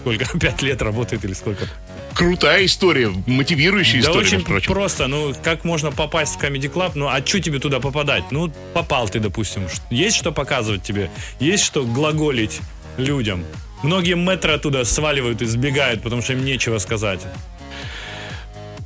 сколько, 0.00 0.38
пять 0.38 0.60
лет 0.62 0.82
работает 0.82 1.24
или 1.24 1.32
сколько? 1.32 1.66
Крутая 2.14 2.64
история, 2.66 3.12
мотивирующая 3.26 4.00
Да 4.02 4.08
история, 4.10 4.26
очень 4.26 4.44
прочим. 4.44 4.72
просто. 4.72 5.06
Ну, 5.08 5.34
как 5.42 5.64
можно 5.64 5.90
попасть 5.90 6.36
в 6.36 6.38
Comedy 6.42 6.72
Club? 6.72 6.92
Ну, 6.94 7.08
а 7.08 7.24
что 7.24 7.40
тебе 7.40 7.58
туда 7.58 7.80
попадать? 7.80 8.24
Ну, 8.30 8.52
попал 8.72 9.08
ты, 9.08 9.18
допустим. 9.18 9.66
Есть 9.90 10.16
что 10.16 10.30
показывать 10.30 10.82
тебе? 10.82 11.10
Есть 11.40 11.64
что 11.64 11.84
глаголить 11.84 12.60
людям? 12.96 13.44
Многие 13.82 14.14
метры 14.14 14.52
оттуда 14.52 14.84
сваливают 14.84 15.42
и 15.42 15.44
сбегают, 15.46 16.02
потому 16.02 16.22
что 16.22 16.34
им 16.34 16.44
нечего 16.44 16.78
сказать. 16.78 17.20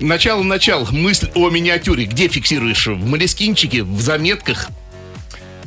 Начало-начал. 0.01 0.87
Мысль 0.91 1.29
о 1.35 1.51
миниатюре. 1.51 2.05
Где 2.07 2.29
фиксируешь? 2.29 2.87
В 2.87 3.05
молескинчике, 3.07 3.83
в 3.83 4.01
заметках? 4.01 4.69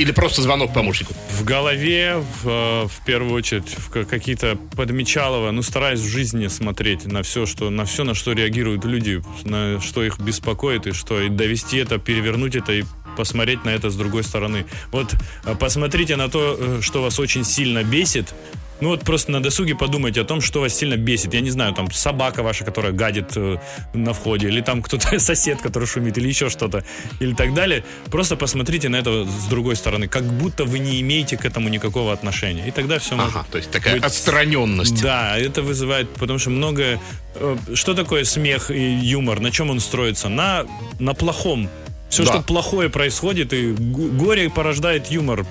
Или 0.01 0.13
просто 0.13 0.41
звонок 0.41 0.74
помощнику? 0.74 1.13
В 1.29 1.43
голове, 1.43 2.15
в, 2.41 2.50
э, 2.50 2.88
в 2.88 3.05
первую 3.05 3.36
очередь, 3.36 3.70
в 3.77 3.91
ка- 3.91 4.03
какие-то 4.03 4.58
подмечалово, 4.75 5.51
ну, 5.51 5.62
стараюсь 5.62 6.00
в 6.00 6.08
жизни 6.08 6.48
смотреть 6.48 7.05
на 7.05 7.22
все, 7.22 7.46
что, 7.46 7.70
на 7.70 7.86
все, 7.86 8.03
на 8.03 8.15
что 8.15 8.31
реагируют 8.34 8.84
люди, 8.84 9.22
на 9.43 9.79
что 9.79 10.03
их 10.03 10.20
беспокоит, 10.20 10.88
и 10.88 10.91
что, 10.93 11.22
и 11.22 11.29
довести 11.29 11.77
это, 11.77 12.00
перевернуть 12.00 12.55
это 12.55 12.74
и 12.74 12.84
посмотреть 13.15 13.63
на 13.63 13.70
это 13.70 13.91
с 13.91 13.96
другой 13.96 14.24
стороны. 14.24 14.65
Вот 14.91 15.13
э, 15.46 15.53
посмотрите 15.53 16.15
на 16.15 16.29
то, 16.29 16.58
э, 16.60 16.79
что 16.81 17.03
вас 17.03 17.20
очень 17.20 17.43
сильно 17.43 17.84
бесит, 17.84 18.34
ну 18.81 18.89
вот 18.89 19.01
просто 19.01 19.31
на 19.31 19.41
досуге 19.41 19.75
подумайте 19.75 20.21
о 20.21 20.23
том, 20.23 20.41
что 20.41 20.59
вас 20.61 20.73
сильно 20.75 20.97
бесит. 20.97 21.33
Я 21.33 21.41
не 21.41 21.51
знаю, 21.51 21.73
там 21.73 21.91
собака 21.91 22.43
ваша, 22.43 22.65
которая 22.65 22.91
гадит 22.91 23.31
э, 23.35 23.57
на 23.93 24.13
входе, 24.13 24.47
или 24.47 24.61
там 24.61 24.81
кто-то 24.81 25.19
сосед, 25.19 25.61
который 25.61 25.88
шумит, 25.88 26.17
или 26.17 26.27
еще 26.27 26.50
что-то, 26.50 26.83
или 27.19 27.33
так 27.33 27.53
далее. 27.53 27.83
Просто 28.09 28.35
посмотрите 28.35 28.89
на 28.89 28.97
это 28.97 29.25
с 29.25 29.45
другой 29.45 29.75
стороны, 29.75 30.07
как 30.07 30.23
будто 30.23 30.65
вы 30.65 30.79
не 30.79 31.00
имеете 31.01 31.38
к 31.38 31.45
этому 31.45 31.69
никакого 31.69 32.11
отношения. 32.11 32.67
И 32.67 32.71
тогда 32.71 33.00
все 33.00 33.15
Ага, 33.17 33.45
то 33.51 33.57
есть 33.57 33.71
такая 33.71 34.00
отстраненность. 34.01 35.01
Да, 35.01 35.38
это 35.38 35.61
вызывает, 35.61 36.09
потому 36.15 36.39
что 36.39 36.50
много... 36.50 37.00
э, 37.35 37.57
Что 37.75 37.93
такое 37.93 38.23
смех 38.23 38.71
и 38.71 38.81
юмор? 38.81 39.39
На 39.39 39.51
чем 39.51 39.69
он 39.69 39.79
строится? 39.79 40.29
На, 40.29 40.65
на 41.00 41.13
плохом. 41.13 41.69
Все, 42.12 42.24
Да. 42.25 42.34
что 42.34 42.41
плохое 42.44 42.89
происходит, 42.89 43.53
и 43.53 43.72
горе 43.72 44.50
порождает 44.50 45.10
юмор. 45.10 45.46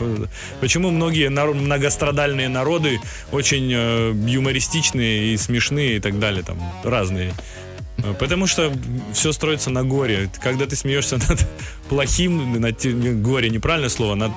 Почему 0.61 0.90
многие 0.90 1.31
многострадальные 1.31 2.49
народы 2.50 3.00
очень 3.33 3.73
э, 3.73 4.12
юмористичные 4.29 5.33
и 5.33 5.37
смешные 5.38 5.97
и 5.97 6.00
так 6.00 6.19
далее, 6.19 6.43
там 6.43 6.59
разные. 6.85 7.33
Э, 7.97 8.12
Потому 8.19 8.47
что 8.47 8.71
все 9.14 9.33
строится 9.33 9.71
на 9.71 9.85
горе. 9.85 10.29
Когда 10.43 10.67
ты 10.67 10.76
смеешься 10.76 11.17
над 11.29 11.47
плохим, 11.88 12.61
над 12.61 12.85
горе, 13.23 13.49
неправильное 13.49 13.88
слово, 13.90 14.14
над 14.14 14.33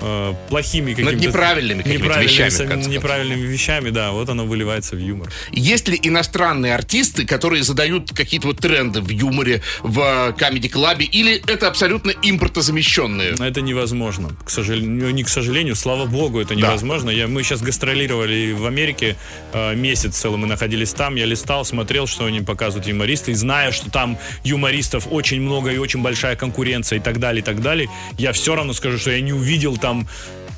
э, 0.00 0.34
плохими 0.48 0.94
какими-то... 0.94 1.16
неправильными 1.16 1.82
какими-то 1.82 2.04
неправильными, 2.04 2.30
вещами, 2.30 2.48
сами- 2.48 2.88
неправильными 2.88 3.46
вещами, 3.46 3.90
да, 3.90 4.12
вот 4.12 4.28
оно 4.28 4.46
выливается 4.46 4.96
в 4.96 4.98
юмор. 4.98 5.30
Есть 5.52 5.88
ли 5.88 5.98
иностранные 6.02 6.74
артисты, 6.74 7.26
которые 7.26 7.62
задают 7.62 8.12
какие-то 8.12 8.48
вот 8.48 8.58
тренды 8.58 9.00
в 9.00 9.08
юморе, 9.08 9.62
в 9.82 9.98
Comedy 10.38 10.70
Club, 10.70 11.02
или 11.02 11.42
это 11.46 11.68
абсолютно 11.68 12.12
импортозамещенные? 12.22 13.34
Это 13.38 13.60
невозможно, 13.60 14.30
к 14.44 14.50
сожалению, 14.50 15.12
не 15.14 15.24
к 15.24 15.28
сожалению, 15.28 15.74
слава 15.76 16.06
богу, 16.06 16.40
это 16.40 16.54
невозможно. 16.54 17.10
Я, 17.10 17.26
мы 17.26 17.42
сейчас 17.42 17.62
гастролировали 17.62 18.52
в 18.52 18.66
Америке 18.66 19.16
э, 19.52 19.74
месяц 19.74 20.16
целый, 20.16 20.38
мы 20.38 20.46
находились 20.46 20.92
там, 20.92 21.16
я 21.16 21.24
листал, 21.24 21.64
смотрел, 21.64 22.06
что 22.06 22.24
они 22.24 22.40
показывают 22.40 22.86
юмористы, 22.86 23.32
и 23.32 23.34
зная, 23.34 23.72
что 23.72 23.90
там 23.90 24.18
юмористов 24.44 25.06
очень 25.10 25.40
много 25.40 25.70
и 25.70 25.78
очень 25.78 26.02
большая 26.02 26.36
конкуренция 26.36 26.98
и 26.98 27.02
так 27.02 27.18
далее, 27.18 27.40
и 27.40 27.44
так 27.44 27.60
далее, 27.60 27.88
я 28.18 28.32
все 28.32 28.54
равно 28.54 28.72
скажу, 28.72 28.98
что 28.98 29.10
я 29.10 29.20
не 29.20 29.32
увидел 29.32 29.76
там 29.76 29.87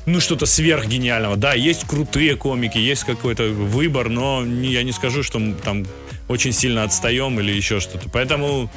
ну, 0.05 0.19
что-то 0.19 0.45
сверхгениального. 0.45 1.35
Да, 1.37 1.53
есть 1.53 1.85
крутые 1.85 2.35
комики, 2.35 2.77
есть 2.77 3.03
какой-то 3.03 3.43
выбор, 3.43 4.09
но 4.09 4.43
я 4.43 4.83
не 4.83 4.91
скажу, 4.91 5.23
что 5.23 5.39
мы 5.39 5.53
там 5.53 5.85
очень 6.27 6.53
сильно 6.53 6.83
отстаем 6.83 7.39
или 7.39 7.51
еще 7.51 7.79
что-то. 7.79 8.09
Поэтому 8.09 8.69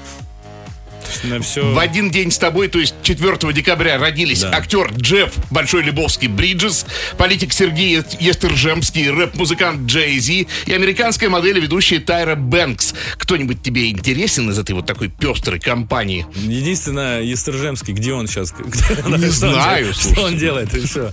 на 1.22 1.40
все... 1.40 1.72
В 1.72 1.78
один 1.78 2.10
день 2.10 2.30
с 2.30 2.38
тобой, 2.38 2.68
то 2.68 2.78
есть 2.78 2.94
4 3.02 3.52
декабря, 3.52 3.98
родились 3.98 4.40
Да. 4.42 4.50
актер 4.54 4.90
Джефф 4.94 5.32
Большой 5.50 5.82
Лебовский 5.82 6.28
Бриджес, 6.28 6.86
политик 7.16 7.52
Сергей 7.52 8.02
Естержемский, 8.20 9.10
рэп-музыкант 9.10 9.86
Джей 9.88 10.18
Зи 10.18 10.48
и 10.66 10.72
американская 10.72 11.28
модель 11.30 11.58
и 11.58 11.60
ведущая 11.60 12.00
Тайра 12.00 12.34
Бэнкс. 12.34 12.94
Кто-нибудь 13.18 13.62
тебе 13.62 13.90
интересен 13.90 14.50
из 14.50 14.58
этой 14.58 14.72
вот 14.72 14.86
такой 14.86 15.08
пестрой 15.08 15.60
компании? 15.60 16.26
Единственное, 16.36 17.22
Естержемский, 17.22 17.94
где 17.94 18.12
он 18.12 18.26
сейчас? 18.26 18.52
Не 19.06 19.26
знаю, 19.30 19.92
Что 19.94 20.22
он 20.22 20.36
делает 20.36 20.74
и 20.74 20.80
все. 20.80 21.12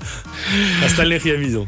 Остальных 0.86 1.26
я 1.26 1.36
видел. 1.36 1.68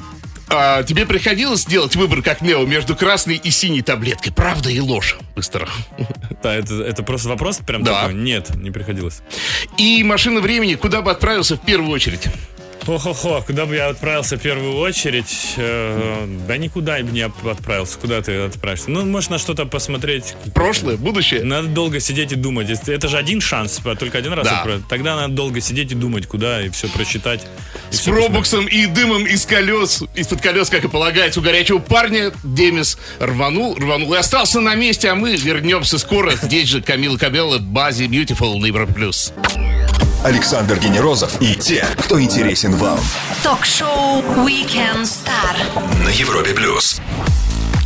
А, 0.56 0.84
тебе 0.84 1.06
приходилось 1.06 1.66
делать 1.66 1.96
выбор, 1.96 2.22
как 2.22 2.42
Нео, 2.42 2.66
между 2.66 2.96
красной 2.96 3.36
и 3.36 3.50
синей 3.50 3.82
таблеткой? 3.82 4.32
Правда 4.34 4.70
и 4.70 4.80
ложь? 4.80 5.18
Быстро. 5.36 5.68
Да, 6.44 6.54
это, 6.54 6.76
это 6.84 7.04
просто 7.04 7.30
вопрос 7.30 7.58
прям 7.58 7.84
Да. 7.84 8.02
такой? 8.04 8.14
Нет, 8.16 8.54
не 8.56 8.70
приходилось. 8.70 9.22
И 9.78 10.04
машина 10.04 10.42
времени, 10.42 10.76
куда 10.76 11.02
бы 11.02 11.10
отправился 11.12 11.56
в 11.56 11.62
первую 11.62 11.90
очередь? 11.92 12.28
Хо-хо-хо, 12.86 13.42
куда 13.48 13.66
бы 13.66 13.76
я 13.76 13.88
отправился 13.88 14.36
в 14.38 14.42
первую 14.42 14.76
очередь? 14.78 15.54
Э, 15.56 16.26
да 16.48 16.58
никуда 16.58 16.98
бы 17.00 17.12
не 17.12 17.22
отправился. 17.22 17.98
Куда 17.98 18.22
ты 18.22 18.36
отправишься? 18.42 18.92
Ну, 18.92 19.06
может, 19.06 19.30
на 19.30 19.40
что-то 19.40 19.66
посмотреть. 19.66 20.36
Прошлое, 20.54 20.98
будущее? 20.98 21.44
Надо 21.44 21.70
долго 21.70 22.02
сидеть 22.02 22.34
и 22.34 22.36
думать. 22.36 22.70
Это 22.70 23.08
же 23.08 23.18
один 23.18 23.40
шанс, 23.40 23.80
а 23.86 23.96
только 23.96 24.18
один 24.18 24.34
раз 24.34 24.46
Да. 24.46 24.58
отправить. 24.60 24.88
Тогда 24.90 25.16
надо 25.16 25.34
долго 25.34 25.62
сидеть 25.62 25.94
и 25.94 25.96
думать, 25.96 26.28
куда, 26.28 26.62
и 26.62 26.70
все 26.70 26.90
прочитать. 26.90 27.42
и 27.92 27.96
С 27.96 28.00
всё 28.00 28.12
пробуксом 28.12 28.68
и 28.68 28.86
дымом 28.86 29.26
из 29.28 29.46
колес, 29.46 30.04
из-под 30.16 30.42
колес, 30.42 30.70
как 30.70 30.84
и 30.84 30.90
полагается, 30.90 31.40
у 31.40 31.44
горячего 31.44 31.80
парня 31.80 32.34
Демис 32.44 32.98
рванул, 33.20 33.76
рванул 33.76 34.14
и 34.14 34.18
остался 34.18 34.60
на 34.60 34.76
месте, 34.76 35.10
а 35.10 35.16
мы 35.16 35.36
вернемся 35.38 35.98
скоро. 35.98 36.34
Здесь 36.36 36.68
же 36.68 36.82
Камила 36.82 37.18
Кабелла, 37.18 37.60
Бази 37.60 38.04
Beautiful 38.06 38.60
Европа 38.68 38.94
Плюс. 38.94 39.32
Александр 40.24 40.80
Генерозов 40.80 41.42
и 41.42 41.54
те, 41.56 41.86
кто 41.98 42.22
интересен 42.22 42.72
вам. 42.76 42.98
Ток-шоу 43.44 44.22
Weekend 44.46 45.04
Star. 45.04 46.04
На 46.04 46.10
Европе 46.10 46.54
плюс. 46.54 47.02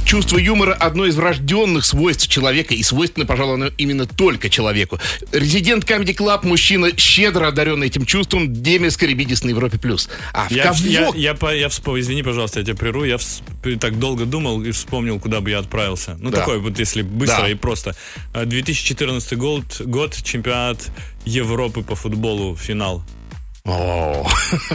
Чувство 0.08 0.38
юмора– 0.38 0.74
одно 0.80 1.06
из 1.06 1.18
врожденных 1.18 1.84
свойств 1.86 2.30
человека, 2.30 2.74
и 2.74 2.82
свойственно, 2.82 3.26
пожалуй, 3.26 3.56
оно 3.56 3.68
именно 3.78 4.06
только 4.06 4.50
человеку. 4.50 4.98
Резидент 5.34 5.84
Comedy 5.84 6.16
Club, 6.16 6.48
мужчина, 6.48 6.92
щедро 6.98 7.50
одаренный 7.50 7.88
этим 7.88 8.06
чувством, 8.06 8.54
Демис 8.54 8.96
Карибидис 8.96 9.44
на 9.44 9.50
Европе+. 9.50 9.78
плюс. 9.78 10.08
А 10.34 10.48
в 10.48 10.52
Я, 10.52 10.64
кого? 10.64 10.78
я, 10.86 11.12
я, 11.14 11.34
по- 11.34 11.54
я 11.54 11.68
вспомнил, 11.68 12.00
извини, 12.02 12.24
пожалуйста, 12.24 12.60
я 12.62 12.66
тебя 12.66 12.78
прерву. 12.78 13.04
Я 13.04 13.16
вс- 13.16 13.42
так 13.80 14.00
долго 14.00 14.26
думал 14.26 14.64
и 14.64 14.72
вспомнил, 14.72 15.20
куда 15.20 15.42
бы 15.42 15.50
я 15.50 15.60
отправился. 15.60 16.16
Ну, 16.22 16.30
Да. 16.30 16.38
такой 16.38 16.60
вот, 16.60 16.80
если 16.80 17.02
быстро 17.02 17.42
Да. 17.42 17.50
и 17.50 17.56
просто. 17.56 17.94
А, 18.34 18.46
2014 18.46 19.36
год, 19.38 19.82
год, 19.82 20.16
чемпионат 20.24 20.90
Европы 21.26 21.82
по 21.82 21.96
футболу, 21.96 22.56
финал. 22.56 23.04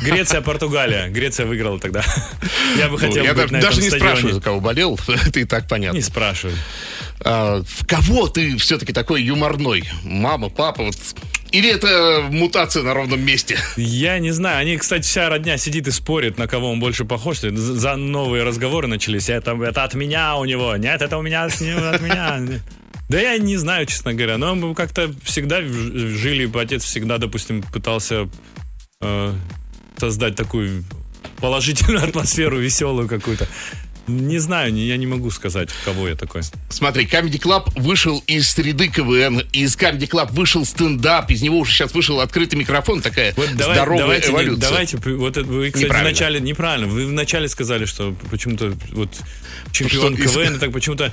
Греция, 0.02 0.42
Португалия. 0.42 1.09
Греция 1.09 1.46
выиграла 1.46 1.78
тогда. 1.78 2.05
Я 2.78 2.88
бы 2.88 2.98
хотел 2.98 3.24
я 3.24 3.33
даже, 3.33 3.81
не 3.81 3.90
спрашиваю, 3.90 4.35
за 4.35 4.40
кого 4.40 4.61
болел, 4.61 4.98
и 5.35 5.44
так 5.44 5.66
понятно. 5.66 5.96
Не 5.96 6.02
спрашивай. 6.02 6.55
А, 7.20 7.62
в 7.62 7.87
кого 7.87 8.28
ты 8.28 8.57
все-таки 8.59 8.92
такой 8.92 9.22
юморной? 9.22 9.85
Мама, 10.05 10.48
папа, 10.50 10.85
вот... 10.85 10.96
Или 11.52 11.70
это 11.70 12.26
мутация 12.31 12.83
на 12.83 12.94
ровном 12.94 13.20
месте? 13.20 13.59
Я 13.76 14.18
не 14.18 14.31
знаю. 14.31 14.59
Они, 14.59 14.76
кстати, 14.78 15.02
вся 15.02 15.28
родня 15.28 15.59
сидит 15.59 15.87
и 15.87 15.90
спорит, 15.90 16.38
на 16.38 16.46
кого 16.46 16.70
он 16.70 16.81
больше 16.81 17.05
похож. 17.05 17.40
За 17.40 17.96
новые 17.96 18.42
разговоры 18.42 18.88
начались. 18.88 19.28
Это, 19.28 19.52
это 19.62 19.85
от 19.85 19.94
меня 19.94 20.37
у 20.37 20.46
него. 20.46 20.74
Нет, 20.76 21.02
это 21.02 21.18
у 21.18 21.22
меня 21.22 21.44
от, 21.44 21.61
меня. 21.61 22.40
Да 23.09 23.20
я 23.20 23.37
не 23.37 23.59
знаю, 23.59 23.85
честно 23.85 24.14
говоря. 24.14 24.38
Но 24.38 24.55
мы 24.55 24.74
как-то 24.74 25.12
всегда 25.22 25.61
жили, 25.61 26.50
отец 26.59 26.83
всегда, 26.85 27.18
допустим, 27.18 27.61
пытался 27.61 28.31
э, 29.03 29.35
создать 29.99 30.37
такую 30.37 30.85
положительную 31.38 32.05
атмосферу, 32.09 32.59
веселую 32.59 33.09
какую-то. 33.09 33.47
Не 34.09 34.38
знаю, 34.38 34.73
не- 34.73 34.85
я 34.88 34.97
не 34.97 35.07
могу 35.07 35.31
сказать, 35.31 35.69
кого 35.85 36.09
я 36.09 36.17
такой. 36.17 36.43
Смотри, 36.71 37.05
Comedy 37.07 37.41
Club 37.41 37.71
вышел 37.81 38.19
из 38.27 38.51
среды 38.51 38.88
КВН, 38.88 39.38
из 39.53 39.77
Comedy 39.77 40.09
Club 40.11 40.33
вышел 40.33 40.65
стендап, 40.65 41.31
из 41.31 41.41
него 41.41 41.59
уже 41.61 41.71
сейчас 41.73 41.95
вышел 41.95 42.19
открытый 42.21 42.59
микрофон, 42.59 43.01
такая 43.01 43.33
Вот 43.37 43.49
давай- 43.55 43.77
здоровая 43.77 44.01
давайте, 44.01 44.27
не- 44.29 44.35
эволюция. 44.35 44.69
давайте, 44.71 44.99
при- 44.99 45.12
вот 45.12 45.37
это 45.37 45.47
вы, 45.47 45.69
кстати, 45.69 45.85
Неправильно. 45.85 46.11
вначале 46.11 46.41
неправильно. 46.41 46.88
Вы 46.88 47.07
вначале 47.07 47.49
сказали, 47.49 47.85
что 47.85 48.12
почему-то 48.29 48.75
вот 48.91 49.11
чемпион 49.71 50.15
Что 50.17 50.25
из- 50.25 50.33
КВН, 50.33 50.59
так 50.59 50.73
почему-то 50.73 51.12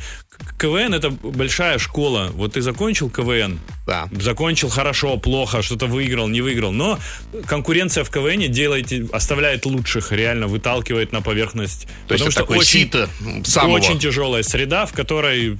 КВН 0.57 0.93
это 0.93 1.09
большая 1.09 1.77
школа. 1.79 2.29
Вот 2.33 2.53
ты 2.53 2.61
закончил 2.61 3.09
КВН, 3.09 3.59
Да. 3.87 4.09
закончил 4.11 4.69
хорошо, 4.69 5.17
плохо, 5.17 5.61
что-то 5.61 5.85
выиграл, 5.87 6.27
не 6.27 6.41
выиграл, 6.41 6.71
но 6.71 6.99
конкуренция 7.45 8.03
в 8.03 8.09
КВН 8.09 8.51
делает, 8.51 8.91
оставляет 9.13 9.65
лучших, 9.65 10.11
реально 10.11 10.47
выталкивает 10.47 11.11
на 11.11 11.21
поверхность. 11.21 11.87
То 12.07 12.13
есть 12.13 12.25
это 12.25 12.35
такое 12.35 12.61
сито 12.63 13.09
самого. 13.43 13.75
очень 13.77 13.99
тяжелая 13.99 14.43
среда, 14.43 14.85
в 14.85 14.93
которой 14.93 15.57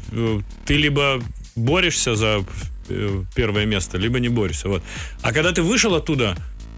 ты 0.66 0.76
либо 0.76 1.22
борешься 1.56 2.16
за 2.16 2.44
первое 3.36 3.66
место, 3.66 3.98
либо 3.98 4.20
не 4.20 4.30
борешься. 4.30 4.68
Вот. 4.68 4.84
А 5.22 5.32
когда 5.32 5.52
ты 5.52 5.62
вышел 5.62 5.94
оттуда, 5.96 6.36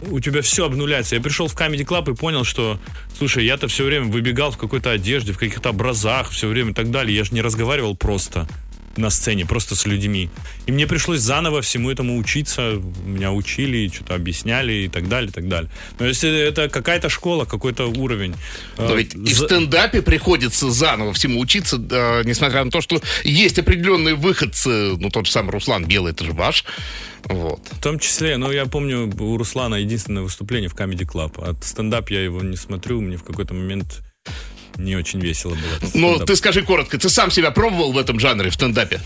у 0.09 0.19
тебя 0.19 0.41
все 0.41 0.65
обнуляется. 0.65 1.15
Я 1.15 1.21
пришел 1.21 1.47
в 1.47 1.55
Comedy 1.55 1.85
Club 1.85 2.11
и 2.11 2.15
понял, 2.15 2.43
что, 2.43 2.79
слушай, 3.17 3.45
я-то 3.45 3.67
все 3.67 3.83
время 3.83 4.05
выбегал 4.05 4.51
в 4.51 4.57
какой-то 4.57 4.91
одежде, 4.91 5.33
в 5.33 5.37
каких-то 5.37 5.69
образах, 5.69 6.31
все 6.31 6.47
время 6.47 6.71
и 6.71 6.73
так 6.73 6.91
далее. 6.91 7.15
Я 7.15 7.23
же 7.23 7.33
не 7.33 7.41
разговаривал 7.41 7.95
просто 7.95 8.47
на 8.97 9.09
сцене, 9.09 9.45
просто 9.45 9.75
с 9.75 9.85
людьми. 9.85 10.29
И 10.65 10.71
мне 10.71 10.87
пришлось 10.87 11.19
заново 11.19 11.61
всему 11.61 11.89
этому 11.89 12.17
учиться. 12.17 12.81
Меня 13.05 13.31
учили, 13.31 13.89
что-то 13.93 14.15
объясняли 14.15 14.73
и 14.73 14.89
так 14.89 15.07
далее, 15.07 15.29
и 15.29 15.33
так 15.33 15.47
далее. 15.47 15.69
Но 15.99 16.05
если 16.05 16.29
это 16.29 16.69
какая-то 16.69 17.09
школа, 17.09 17.45
какой-то 17.45 17.85
уровень. 17.85 18.35
Но 18.77 18.93
э, 18.93 18.97
ведь 18.97 19.13
и 19.13 19.33
в 19.33 19.37
стендапе 19.37 20.01
приходится 20.01 20.71
заново 20.71 21.13
всему 21.13 21.39
учиться, 21.39 21.77
несмотря 21.77 22.63
на 22.63 22.71
то, 22.71 22.81
что 22.81 23.01
есть 23.23 23.59
определенные 23.59 24.15
выходцы, 24.15 24.95
ну, 24.97 25.09
тот 25.09 25.25
же 25.25 25.31
самый 25.31 25.51
Руслан 25.51 25.85
Белый, 25.85 26.11
это 26.11 26.25
же 26.25 26.33
ваш. 26.33 26.65
Вот. 27.25 27.61
В 27.71 27.81
том 27.81 27.99
числе, 27.99 28.37
ну, 28.37 28.51
я 28.51 28.65
помню, 28.65 29.11
у 29.19 29.37
Руслана 29.37 29.75
единственное 29.75 30.23
выступление 30.23 30.69
в 30.69 30.75
Comedy 30.75 31.05
Club. 31.05 31.43
От 31.43 31.63
стендап 31.63 32.09
я 32.09 32.23
его 32.23 32.41
не 32.41 32.57
смотрю, 32.57 33.01
мне 33.01 33.17
в 33.17 33.23
какой-то 33.23 33.53
момент 33.53 34.01
не 34.77 34.95
очень 34.95 35.19
весело 35.19 35.51
было. 35.55 35.89
стендап. 35.89 36.27
ты 36.27 36.35
скажи 36.35 36.61
коротко, 36.61 36.97
ты 36.97 37.09
сам 37.09 37.31
себя 37.31 37.51
пробовал 37.51 37.91
в 37.91 37.97
этом 37.97 38.19
жанре, 38.19 38.49
в 38.49 38.53
стендапе? 38.53 38.99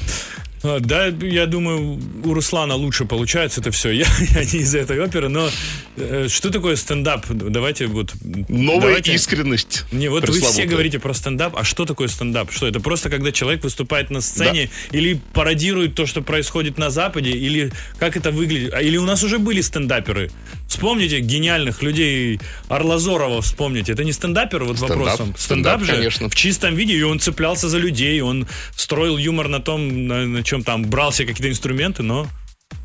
А, 0.66 0.80
Да, 0.80 1.08
я 1.08 1.46
думаю, 1.46 2.00
у 2.24 2.34
Руслана 2.34 2.76
лучше 2.76 3.06
получается 3.06 3.62
это 3.62 3.72
все. 3.72 3.92
Я, 3.96 4.08
я 4.32 4.44
не 4.44 4.60
из 4.60 4.74
этой 4.74 5.00
оперы, 5.00 5.30
но 5.30 5.50
э, 5.98 6.28
что 6.30 6.50
такое 6.50 6.76
стендап? 6.76 7.26
Давайте 7.30 7.86
вот... 7.88 8.14
Новая 8.50 8.82
давайте- 8.82 9.14
искренность. 9.14 9.86
Не, 9.92 10.10
вот 10.10 10.28
вы 10.28 10.40
все 10.42 10.66
говорите 10.66 11.00
про 11.00 11.14
стендап, 11.14 11.56
а 11.56 11.64
что 11.64 11.86
такое 11.86 12.08
стендап? 12.08 12.52
Что 12.52 12.68
это 12.68 12.80
просто 12.80 13.10
когда 13.10 13.32
человек 13.32 13.64
выступает 13.64 14.10
на 14.10 14.22
сцене 14.22 14.70
или 14.92 15.20
пародирует 15.34 15.96
то, 15.96 16.06
что 16.06 16.22
происходит 16.22 16.78
на 16.78 16.90
Западе, 16.90 17.32
или 17.32 17.72
как 18.00 18.18
это 18.18 18.32
выглядит? 18.32 18.74
А, 18.74 18.82
Или 18.82 18.98
у 18.98 19.06
нас 19.06 19.24
уже 19.24 19.40
были 19.40 19.62
стендаперы? 19.62 20.32
Вспомните 20.68 21.20
гениальных 21.20 21.84
людей 21.84 22.40
Орлазорова, 22.68 23.42
вспомните. 23.42 23.94
Это 23.94 24.04
не 24.04 24.12
стендапер, 24.12 24.64
вот 24.64 24.78
Стендап. 24.78 24.98
вопросом. 24.98 25.36
Стендап, 25.38 25.84
же 25.84 25.94
конечно. 25.94 26.30
в 26.30 26.36
чистом 26.36 26.76
виде, 26.76 26.94
и 26.96 27.02
он 27.04 27.20
цеплялся 27.20 27.70
за 27.70 27.78
людей, 27.78 28.20
он 28.22 28.48
строил 28.76 29.18
юмор 29.18 29.48
на 29.48 29.60
том, 29.60 30.08
на, 30.08 30.26
на 30.26 30.44
чем 30.44 30.55
там 30.64 30.86
брал 30.86 31.12
себе 31.12 31.28
какие-то 31.28 31.52
инструменты, 31.52 32.04
но 32.04 32.28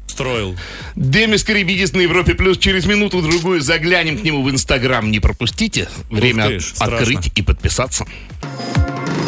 строил. 0.07 0.57
Демис 0.97 1.45
Карибидис 1.45 1.93
на 1.93 2.01
Европе 2.01 2.35
Плюс. 2.35 2.59
Через 2.59 2.85
минуту-другую 2.87 3.61
заглянем 3.61 4.19
к 4.19 4.23
нему 4.23 4.43
в 4.43 4.51
Инстаграм. 4.51 5.11
Не 5.11 5.21
пропустите. 5.21 5.89
Время 6.11 6.49
ты 6.49 6.61
ж, 6.61 6.65
страшно. 6.65 6.97
открыть 6.99 7.33
и 7.37 7.43
подписаться. 7.43 8.05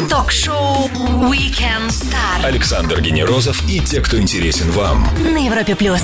Ток-шоу 0.09 0.89
Weekend 1.31 1.89
Star 1.89 2.43
Александр 2.43 3.01
Генерозов 3.01 3.63
и 3.69 3.79
те, 3.79 4.01
кто 4.01 4.19
интересен 4.19 4.69
вам. 4.71 5.07
на 5.23 5.43
Европе 5.45 5.75
плюс. 5.75 6.01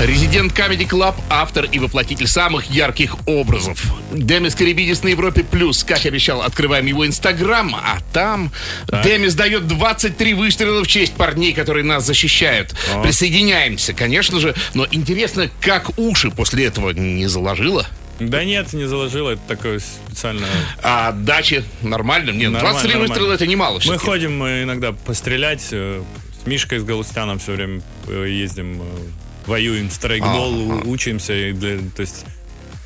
Резидент 0.00 0.52
Comedy 0.52 0.88
Club, 0.88 1.14
автор 1.30 1.64
и 1.70 1.78
воплотитель 1.78 2.26
самых 2.26 2.70
ярких 2.70 3.16
образов. 3.26 3.84
Демис 4.12 4.54
Карибидис 4.56 5.02
на 5.04 5.08
Европе 5.08 5.44
Плюс. 5.44 5.84
Как 5.84 6.04
обещал, 6.06 6.42
открываем 6.42 6.86
его 6.86 7.06
Инстаграм, 7.06 7.74
а 7.76 7.98
там 8.12 8.50
Демис 9.04 9.34
дает 9.34 9.68
23 9.68 10.34
выстрела 10.34 10.82
в 10.82 10.88
честь 10.88 11.12
парней, 11.14 11.52
которые 11.52 11.84
нас 11.84 12.04
защищают. 12.04 12.74
Присоединяемся, 13.02 13.92
конечно 13.92 14.40
же, 14.40 14.54
но 14.74 14.86
интересно, 14.90 15.48
как 15.60 15.96
уши 15.98 16.30
после 16.30 16.66
этого 16.66 16.90
не 16.90 17.26
заложило? 17.26 17.86
Да 18.18 18.44
нет, 18.44 18.72
не 18.72 18.86
заложила, 18.86 19.30
это 19.30 19.42
такое 19.46 19.80
специально. 19.80 20.46
А 20.82 21.12
дачи 21.12 21.64
нормально? 21.82 22.30
Нет, 22.30 22.50
Нормально, 22.50 22.70
23 22.72 22.88
нормально. 22.92 23.08
выстрела 23.14 23.32
это 23.34 23.46
немало 23.46 23.80
Мы 23.86 23.98
ходим 23.98 24.42
э, 24.44 24.62
иногда 24.64 24.92
пострелять. 24.92 25.68
э, 25.72 26.02
С 26.42 26.46
Мишкой, 26.46 26.78
с 26.78 26.84
Галустяном 26.84 27.38
все 27.40 27.52
время 27.52 27.82
э, 28.06 28.26
ездим, 28.28 28.82
воюем, 29.46 29.88
в 29.88 29.92
страйкбол, 29.92 30.54
у- 30.54 30.90
учимся. 30.90 31.32
и 31.34 31.52
для- 31.52 31.78
то 31.94 32.00
есть 32.02 32.24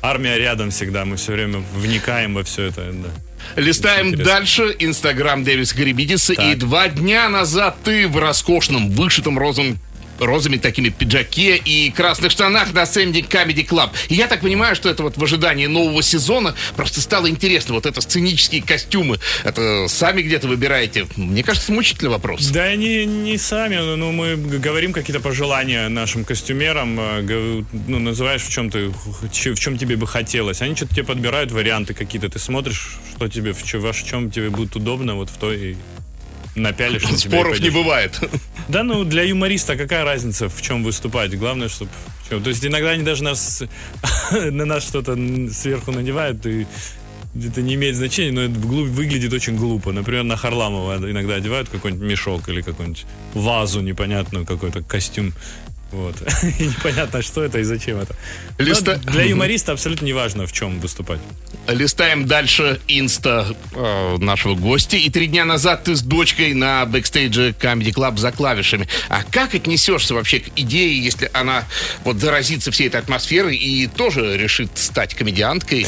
армия 0.01 0.37
рядом 0.37 0.69
всегда, 0.71 1.05
мы 1.05 1.15
все 1.17 1.33
время 1.33 1.63
вникаем 1.75 2.33
во 2.33 2.43
все 2.43 2.63
это. 2.63 2.91
да. 2.91 3.09
Листаем 3.55 4.13
дальше 4.15 4.75
Инстаграм 4.79 5.43
Дэвиса 5.43 5.75
Гарибидиса. 5.75 6.33
И 6.33 6.55
два 6.55 6.89
дня 6.89 7.29
назад 7.29 7.77
ты 7.83 8.07
в 8.07 8.17
роскошном, 8.17 8.89
вышитом 8.91 9.37
розовым 9.39 9.79
розовыми 10.19 10.57
такими 10.57 10.89
пиджаке 10.89 11.57
и 11.57 11.91
красных 11.91 12.31
штанах 12.31 12.73
на 12.73 12.85
сцене 12.85 13.21
Comedy 13.21 13.67
Club. 13.67 13.91
И 14.09 14.15
я 14.15 14.27
так 14.27 14.41
понимаю, 14.41 14.75
что 14.75 14.89
это 14.89 15.03
вот 15.03 15.17
в 15.17 15.23
ожидании 15.23 15.67
нового 15.67 16.01
сезона 16.03 16.55
просто 16.75 17.01
стало 17.01 17.29
интересно. 17.29 17.75
Вот 17.75 17.85
это 17.85 18.01
сценические 18.01 18.61
костюмы. 18.61 19.19
Это 19.43 19.85
сами 19.87 20.21
где-то 20.21 20.47
выбираете? 20.47 21.07
Мне 21.15 21.43
кажется, 21.43 21.71
мучительный 21.71 22.11
вопрос. 22.11 22.47
Да 22.47 22.75
не, 22.75 23.05
не 23.05 23.37
сами, 23.37 23.77
ну 23.95 24.11
мы 24.11 24.35
говорим 24.35 24.93
какие-то 24.93 25.21
пожелания 25.21 25.89
нашим 25.89 26.25
костюмерам, 26.25 26.97
э, 26.99 27.63
ну 27.87 27.99
называешь 27.99 28.41
в 28.43 28.49
чем 28.49 28.69
ты, 28.69 28.89
в 28.89 29.59
чем 29.59 29.77
тебе 29.77 29.95
бы 29.95 30.07
хотелось. 30.07 30.61
Они 30.61 30.75
что-то 30.75 30.95
тебе 30.95 31.03
подбирают 31.03 31.51
варианты 31.51 31.93
какие-то, 31.93 32.29
ты 32.29 32.39
смотришь, 32.39 32.97
что 33.15 33.27
тебе, 33.27 33.53
в 33.53 33.73
во 33.73 33.93
чем 33.93 34.31
тебе 34.31 34.49
будет 34.49 34.75
удобно, 34.75 35.15
вот 35.15 35.29
в 35.29 35.37
той 35.37 35.77
напялишь. 36.57 37.03
Споров 37.17 37.59
не 37.59 37.69
бывает. 37.69 38.19
Да, 38.67 38.83
ну 38.83 39.03
для 39.03 39.23
юмориста 39.23 39.77
какая 39.77 40.03
разница, 40.03 40.49
в 40.49 40.61
чем 40.61 40.83
выступать? 40.83 41.37
Главное, 41.37 41.69
чтобы... 41.69 41.91
То 42.29 42.49
есть 42.49 42.65
иногда 42.65 42.89
они 42.89 43.03
даже 43.03 43.23
нас, 43.23 43.63
на 44.31 44.65
нас 44.65 44.83
что-то 44.83 45.17
сверху 45.51 45.91
надевают, 45.91 46.45
и 46.45 46.67
это 47.35 47.61
не 47.61 47.75
имеет 47.75 47.95
значения, 47.95 48.31
но 48.31 48.41
это 48.41 48.53
вглубь 48.53 48.89
выглядит 48.89 49.31
очень 49.31 49.55
глупо. 49.55 49.91
Например, 49.91 50.23
на 50.23 50.35
Харламова 50.35 50.97
иногда 51.09 51.35
одевают 51.35 51.69
какой-нибудь 51.69 52.05
мешок 52.05 52.49
или 52.49 52.61
какую-нибудь 52.61 53.05
вазу 53.33 53.81
непонятную, 53.81 54.45
какой-то 54.45 54.83
костюм. 54.83 55.33
Вот. 55.91 56.15
И 56.59 56.63
непонятно, 56.63 57.21
что 57.21 57.43
это 57.43 57.59
и 57.59 57.63
зачем 57.63 57.97
это. 57.99 58.15
Но 58.57 58.65
Листа- 58.65 58.97
Для 58.97 59.23
юмориста 59.23 59.71
абсолютно 59.71 60.05
не 60.05 60.13
важно, 60.13 60.45
в 60.45 60.51
чем 60.51 60.79
выступать. 60.79 61.19
Листаем 61.67 62.25
дальше 62.25 62.79
инста 62.87 63.55
э, 63.73 64.17
нашего 64.17 64.55
гостя. 64.55 64.97
И 64.97 65.09
три 65.09 65.27
дня 65.27 65.45
назад 65.45 65.85
ты 65.85 65.95
с 65.95 66.01
дочкой 66.01 66.53
на 66.53 66.85
бэкстейдже 66.85 67.51
Comedy 67.59 67.93
Club 67.93 68.17
за 68.17 68.31
клавишами. 68.31 68.87
А 69.09 69.23
как 69.23 69.55
отнесешься 69.55 70.13
вообще 70.13 70.39
к 70.39 70.49
идее, 70.55 71.01
если 71.03 71.29
она 71.33 71.63
вот 72.03 72.17
заразится 72.17 72.71
всей 72.71 72.87
этой 72.87 72.99
атмосферой 73.01 73.55
и 73.55 73.87
тоже 73.87 74.37
решит 74.37 74.71
стать 74.75 75.13
комедианткой? 75.15 75.87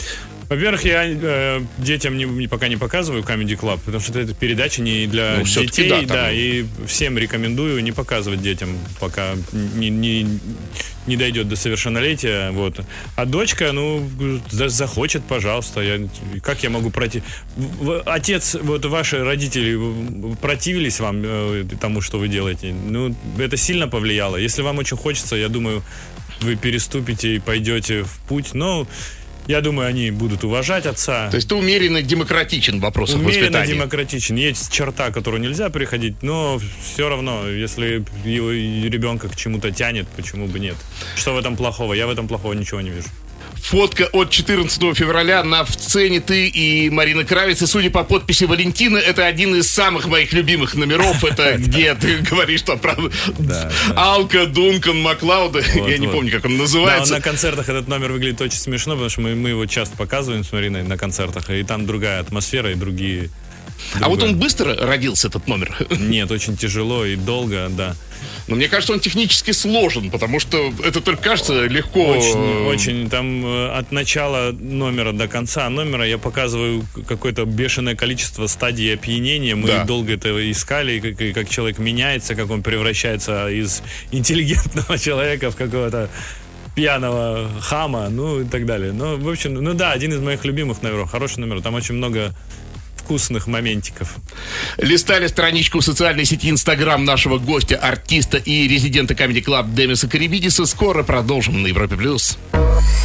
Во-первых, 0.50 0.84
я 0.84 1.06
э, 1.06 1.62
детям 1.78 2.18
не, 2.18 2.24
не- 2.26 2.48
пока 2.48 2.68
не 2.70 2.76
показываю 2.78 3.22
Comedy 3.24 3.56
Club, 3.60 3.80
потому 3.86 4.04
что 4.04 4.20
это 4.20 4.34
передача 4.34 4.82
не 4.82 5.06
для 5.06 5.36
Ну, 5.38 5.44
детей, 5.46 5.90
да, 5.90 6.02
там- 6.08 6.30
и 6.34 6.66
всем 6.88 7.20
рекомендую 7.20 7.84
не 7.84 7.92
показывать 7.92 8.42
детям, 8.42 8.76
пока 9.00 9.36
не, 9.54 9.90
не, 9.92 10.40
не 11.06 11.18
дойдет 11.18 11.48
до 11.50 11.56
совершеннолетия. 11.56 12.50
Вот. 12.50 12.80
А 13.16 13.26
дочка, 13.26 13.72
ну, 13.74 14.10
за- 14.50 14.70
захочет, 14.70 15.24
пожалуйста. 15.24 15.82
Я, 15.82 16.00
как 16.42 16.64
я 16.64 16.72
могу 16.72 16.90
пройти? 16.90 17.22
В- 17.56 17.86
в- 17.86 18.02
Отец, 18.08 18.56
вот 18.60 18.84
ваши 18.86 19.24
родители 19.24 19.80
противились 20.42 21.00
вам 21.00 21.22
э, 21.24 21.64
тому, 21.80 22.02
что 22.02 22.18
вы 22.18 22.28
делаете? 22.28 22.74
Ну, 22.74 23.16
это 23.38 23.56
сильно 23.56 23.88
повлияло. 23.88 24.36
Если 24.36 24.64
вам 24.64 24.80
очень 24.80 24.98
хочется, 24.98 25.36
я 25.36 25.48
думаю, 25.48 25.84
вы 26.42 26.56
переступите 26.56 27.36
и 27.36 27.40
пойдете 27.40 28.02
в 28.04 28.18
путь. 28.28 28.56
Но 28.56 28.88
я 29.50 29.62
думаю, 29.62 29.88
они 29.90 30.12
будут 30.12 30.44
уважать 30.44 30.86
отца. 30.86 31.28
То 31.32 31.38
есть 31.38 31.50
ты 31.50 31.56
умеренно 31.56 32.04
демократичен 32.04 32.78
в 32.78 32.82
вопросах 32.84 33.16
Умеренно 33.16 33.46
воспитания. 33.48 33.74
демократичен. 33.74 34.36
Есть 34.36 34.72
черта, 34.72 35.10
которую 35.10 35.42
нельзя 35.42 35.72
приходить, 35.72 36.22
но 36.22 36.62
все 36.84 37.10
равно, 37.10 37.50
если 37.50 38.06
его 38.24 38.52
ребенка 38.52 39.28
к 39.28 39.36
чему-то 39.36 39.72
тянет, 39.72 40.08
почему 40.10 40.46
бы 40.46 40.60
нет? 40.60 40.76
Что 41.16 41.34
в 41.34 41.40
этом 41.40 41.58
плохого? 41.58 41.94
Я 41.94 42.06
в 42.06 42.12
этом 42.12 42.28
плохого 42.28 42.54
ничего 42.54 42.80
не 42.82 42.92
вижу. 42.92 43.08
Фотка 43.64 44.08
от 44.12 44.30
14 44.30 44.82
февраля 44.96 45.44
на 45.44 45.64
в 45.64 45.72
сцене 45.72 46.20
ты 46.20 46.48
и 46.48 46.90
Марина 46.90 47.24
Кравец. 47.24 47.62
И 47.62 47.68
судя 47.68 47.90
по 47.90 48.04
подписи 48.04 48.46
Валентины, 48.46 48.98
это 48.98 49.26
один 49.26 49.56
из 49.56 49.70
самых 49.70 50.08
моих 50.08 50.34
любимых 50.34 50.76
номеров. 50.76 51.24
Это 51.24 51.54
где 51.58 51.96
ты 51.96 52.18
говоришь, 52.18 52.62
что 52.62 52.78
правда. 52.78 53.12
Алка, 53.96 54.46
Дункан, 54.46 55.02
Маклауда. 55.02 55.60
Я 55.76 55.98
не 55.98 56.08
помню, 56.08 56.32
как 56.32 56.46
он 56.46 56.58
называется. 56.58 57.14
на 57.14 57.22
концертах 57.22 57.70
этот 57.70 57.88
номер 57.88 58.12
выглядит 58.12 58.42
очень 58.42 58.60
смешно, 58.60 58.94
потому 58.94 59.10
что 59.10 59.22
мы, 59.22 59.50
его 59.50 59.66
часто 59.66 59.96
показываем 59.96 60.44
с 60.44 60.52
Мариной 60.52 60.84
на 60.84 60.98
концертах, 60.98 61.50
и 61.50 61.64
там 61.64 61.86
другая 61.86 62.20
атмосфера 62.20 62.72
и 62.72 62.76
другие... 62.76 63.30
А 64.02 64.10
вот 64.10 64.22
он 64.24 64.38
быстро 64.38 64.76
родился, 64.76 65.30
этот 65.30 65.48
номер. 65.48 65.76
Нет, 65.90 66.30
очень 66.32 66.58
тяжело 66.58 67.06
и 67.06 67.16
долго, 67.16 67.68
да. 67.70 67.96
Но 68.48 68.56
мне 68.56 68.68
кажется, 68.68 68.94
он 68.94 69.00
технически 69.00 69.52
сложен, 69.52 70.10
потому 70.12 70.40
что 70.40 70.74
это 70.84 71.02
только 71.02 71.22
кажется 71.22 71.66
легко. 71.66 72.06
Очень, 72.08 72.66
очень. 72.66 73.10
Там 73.10 73.46
э, 73.46 73.70
от 73.78 73.92
начала 73.92 74.52
номера 74.52 75.12
до 75.12 75.28
конца 75.28 75.70
номера 75.70 76.06
я 76.06 76.18
показываю 76.18 76.84
какое-то 77.08 77.46
бешеное 77.46 77.96
количество 77.96 78.48
стадий 78.48 78.94
опьянения. 78.94 79.56
Мы 79.56 79.68
Да. 79.68 79.84
долго 79.86 80.14
это 80.14 80.52
искали, 80.52 80.94
и 80.94 81.00
как, 81.00 81.22
и 81.22 81.34
как 81.34 81.50
человек 81.50 81.78
меняется, 81.80 82.36
как 82.36 82.50
он 82.50 82.64
превращается 82.64 83.50
из 83.50 83.82
интеллигентного 84.12 84.98
человека 85.00 85.52
в 85.52 85.56
какого-то 85.56 86.10
пьяного 86.76 87.50
хама, 87.62 88.10
ну 88.10 88.42
и 88.42 88.46
так 88.46 88.66
далее. 88.66 88.94
Ну, 88.94 89.18
в 89.18 89.30
общем, 89.30 89.54
ну 89.56 89.74
да, 89.74 89.92
один 89.92 90.14
из 90.14 90.20
моих 90.20 90.46
любимых 90.46 90.82
номеров, 90.82 91.12
хороший 91.12 91.40
номер. 91.40 91.62
Там 91.62 91.74
очень 91.76 91.96
много 91.96 92.34
вкусных 93.10 93.48
моментиков. 93.48 94.18
Листали 94.78 95.26
страничку 95.26 95.80
в 95.80 95.84
социальной 95.84 96.26
сети 96.26 96.48
Инстаграм 96.52 97.04
нашего 97.04 97.40
гостя, 97.40 97.76
артиста 97.76 98.38
и 98.38 98.68
резидента 98.68 99.16
Comedy 99.16 99.44
Club 99.44 99.74
Демиса 99.74 100.08
Карибидиса. 100.08 100.68
Скоро 100.68 101.02
продолжим 101.02 101.64
на 101.64 101.68
Европе+. 101.68 101.96
плюс. 101.96 102.38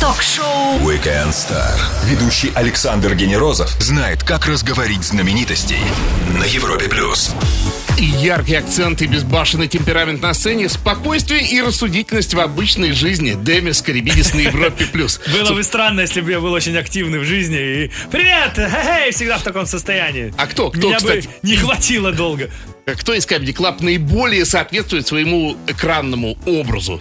Ток-шоу 0.01 0.79
Weekend 0.81 1.31
Star. 1.31 1.79
Ведущий 2.05 2.53
Александр 2.55 3.15
Генерозов 3.15 3.71
знает, 3.81 4.23
как 4.23 4.47
разговорить 4.47 5.03
знаменитостей 5.03 5.79
на 6.39 6.45
Европе 6.45 6.89
плюс. 6.91 7.35
И 7.97 8.05
яркий 8.05 8.57
акцент 8.57 9.03
и 9.03 9.07
безбашенный 9.07 9.69
темперамент 9.69 10.21
на 10.21 10.35
сцене, 10.35 10.69
спокойствие 10.69 11.47
и 11.47 11.63
рассудительность 11.63 12.35
в 12.35 12.41
обычной 12.41 12.93
жизни. 12.93 13.35
Демис 13.41 13.83
Карибидис 13.83 14.35
на 14.35 14.41
Европе+. 14.41 14.85
плюс. 14.87 15.21
Было 15.33 15.55
бы 15.55 15.63
странно, 15.63 16.01
если 16.01 16.21
бы 16.21 16.33
я 16.33 16.41
был 16.41 16.53
очень 16.53 16.77
активный 16.77 17.21
в 17.21 17.25
жизни 17.25 17.85
и 17.85 17.91
«Привет! 18.11 18.55
Хе-хей!» 18.57 19.13
всегда 19.13 19.39
в 19.39 19.43
таком 19.43 19.65
состоянии. 19.67 19.94
А 20.37 20.47
кто? 20.47 20.71
Кто, 20.71 20.89
Меня 20.89 20.99
кстати? 20.99 21.27
бы 21.27 21.33
не 21.43 21.57
хватило 21.57 22.13
долго. 22.13 22.51
Кто 22.87 23.15
из 23.15 23.27
Comedy 23.27 23.55
Club 23.55 23.83
наиболее 23.83 24.45
соответствует 24.45 25.07
своему 25.07 25.57
экранному 25.67 26.37
образу? 26.47 27.01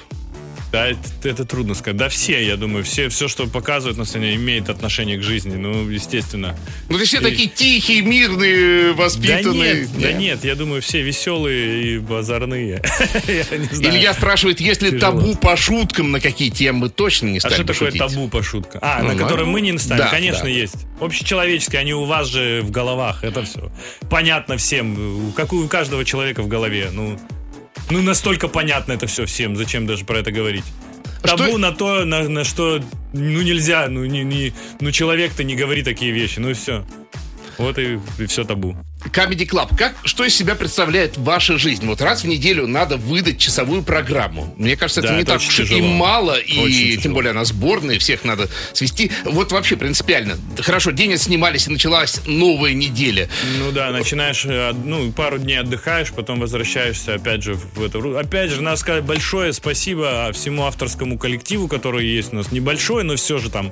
Да, 0.74 0.88
это, 0.88 1.00
это 1.30 1.46
трудно 1.46 1.76
сказать. 1.76 1.98
Да, 1.98 2.10
все, 2.10 2.44
я 2.44 2.58
думаю, 2.58 2.84
все, 2.84 3.08
все, 3.10 3.28
что 3.28 3.46
показывают 3.46 3.96
на 4.00 4.06
сцене, 4.06 4.34
имеет 4.34 4.70
отношение 4.70 5.18
к 5.20 5.22
жизни. 5.22 5.56
Ну, 5.56 5.88
естественно. 5.88 6.58
Ну, 6.90 6.98
то 6.98 7.06
все 7.06 7.20
И- 7.20 7.22
такие 7.24 7.48
тихие, 7.48 8.02
мирные, 8.02 8.88
Да 8.94 9.04
воспитанные. 9.04 9.82
нет, 9.82 9.90
да 10.02 10.12
нет, 10.14 10.44
я 10.44 10.56
думаю, 10.56 10.82
все 10.82 11.04
веселые 11.04 11.84
и 11.94 11.98
базарные. 12.00 12.82
Илья 13.28 14.16
спрашивает, 14.16 14.60
есть 14.62 14.82
ли 14.82 14.98
табу 14.98 15.36
по 15.36 15.56
шуткам, 15.56 16.12
на 16.12 16.20
какие 16.20 16.50
темы 16.50 16.90
точно 16.90 17.28
не 17.28 17.38
А 17.38 17.42
стали 17.42 17.54
что 17.54 17.64
бы 17.66 17.74
такое 17.74 17.92
табу 17.92 18.28
по 18.28 18.42
шуткам? 18.42 18.80
А, 18.84 19.04
Ну, 19.04 19.10
на 19.10 19.16
которые 19.16 19.46
мы 19.46 19.62
не 19.62 19.78
ставим? 19.78 20.04
да, 20.06 20.10
Конечно, 20.10 20.48
есть. 20.48 20.76
Общечеловеческие, 21.00 21.82
они 21.82 21.94
у 21.94 22.06
вас 22.06 22.28
же 22.28 22.62
в 22.64 22.72
головах, 22.72 23.24
это 23.24 23.44
все. 23.44 23.72
Понятно 24.10 24.58
всем, 24.58 25.34
как 25.36 25.54
у 25.54 25.68
каждого 25.68 26.04
человека 26.04 26.42
в 26.42 26.48
голове. 26.48 26.90
Ну, 26.92 27.20
ну 27.90 28.02
настолько 28.02 28.48
понятно 28.48 28.94
это 28.94 29.08
все 29.08 29.26
всем, 29.26 29.56
зачем 29.56 29.86
даже 29.86 30.06
про 30.06 30.20
это 30.20 30.32
говорить? 30.32 30.66
Что- 31.24 31.38
Табу 31.38 31.58
на 31.58 31.72
то, 31.72 32.04
на, 32.06 32.28
на 32.28 32.44
что, 32.44 32.82
ну 33.14 33.42
нельзя, 33.42 33.88
ну, 33.88 34.04
не, 34.06 34.24
не, 34.24 34.54
ну 34.82 34.92
человек-то 34.92 35.44
не 35.44 35.56
говори 35.56 35.82
такие 35.84 36.12
вещи, 36.12 36.40
ну 36.40 36.50
и 36.50 36.54
все. 36.54 36.86
Вот 37.58 37.78
и, 37.78 38.00
все 38.28 38.44
табу. 38.44 38.76
Comedy 39.12 39.48
Club. 39.48 39.76
Как, 39.78 39.96
что 40.04 40.24
из 40.24 40.36
себя 40.36 40.56
представляет 40.56 41.18
ваша 41.18 41.58
жизнь? 41.58 41.86
Вот 41.86 42.02
раз 42.02 42.24
в 42.24 42.28
неделю 42.28 42.68
надо 42.68 42.98
выдать 42.98 43.38
часовую 43.38 43.84
программу. 43.84 44.54
Мне 44.58 44.76
кажется, 44.76 45.02
это 45.02 45.10
Да, 45.10 45.16
не 45.16 45.22
это 45.24 45.32
так 45.34 45.42
уж 45.42 45.48
и 45.60 45.64
тяжело. 45.64 45.88
мало, 45.88 46.38
и 46.40 46.58
Очень 46.60 46.90
тем 46.92 46.98
тяжело. 46.98 47.16
более 47.16 47.32
она 47.32 47.46
сборная, 47.46 48.00
всех 48.00 48.24
надо 48.24 48.50
свести. 48.74 49.12
Вот 49.26 49.52
вообще 49.52 49.76
принципиально. 49.76 50.38
Хорошо, 50.60 50.92
день 50.92 51.18
снимались, 51.18 51.68
и 51.68 51.72
началась 51.72 52.22
новая 52.26 52.74
неделя. 52.74 53.30
Ну 53.60 53.72
да, 53.72 53.92
начинаешь, 53.92 54.46
э, 54.46 54.74
ну, 54.84 55.12
пару 55.12 55.38
дней 55.38 55.60
отдыхаешь, 55.60 56.12
потом 56.12 56.40
возвращаешься 56.40 57.16
опять 57.16 57.44
же 57.44 57.56
в 57.56 57.84
эту... 57.84 58.18
Опять 58.18 58.52
же, 58.52 58.62
надо 58.62 58.78
сказать 58.78 59.04
большое 59.04 59.54
спасибо 59.54 60.32
всему 60.34 60.64
авторскому 60.66 61.18
коллективу, 61.18 61.68
который 61.68 62.06
есть 62.08 62.34
у 62.34 62.38
нас. 62.38 62.52
Небольшой, 62.52 63.04
но 63.04 63.16
все 63.16 63.38
же 63.38 63.50
там 63.50 63.72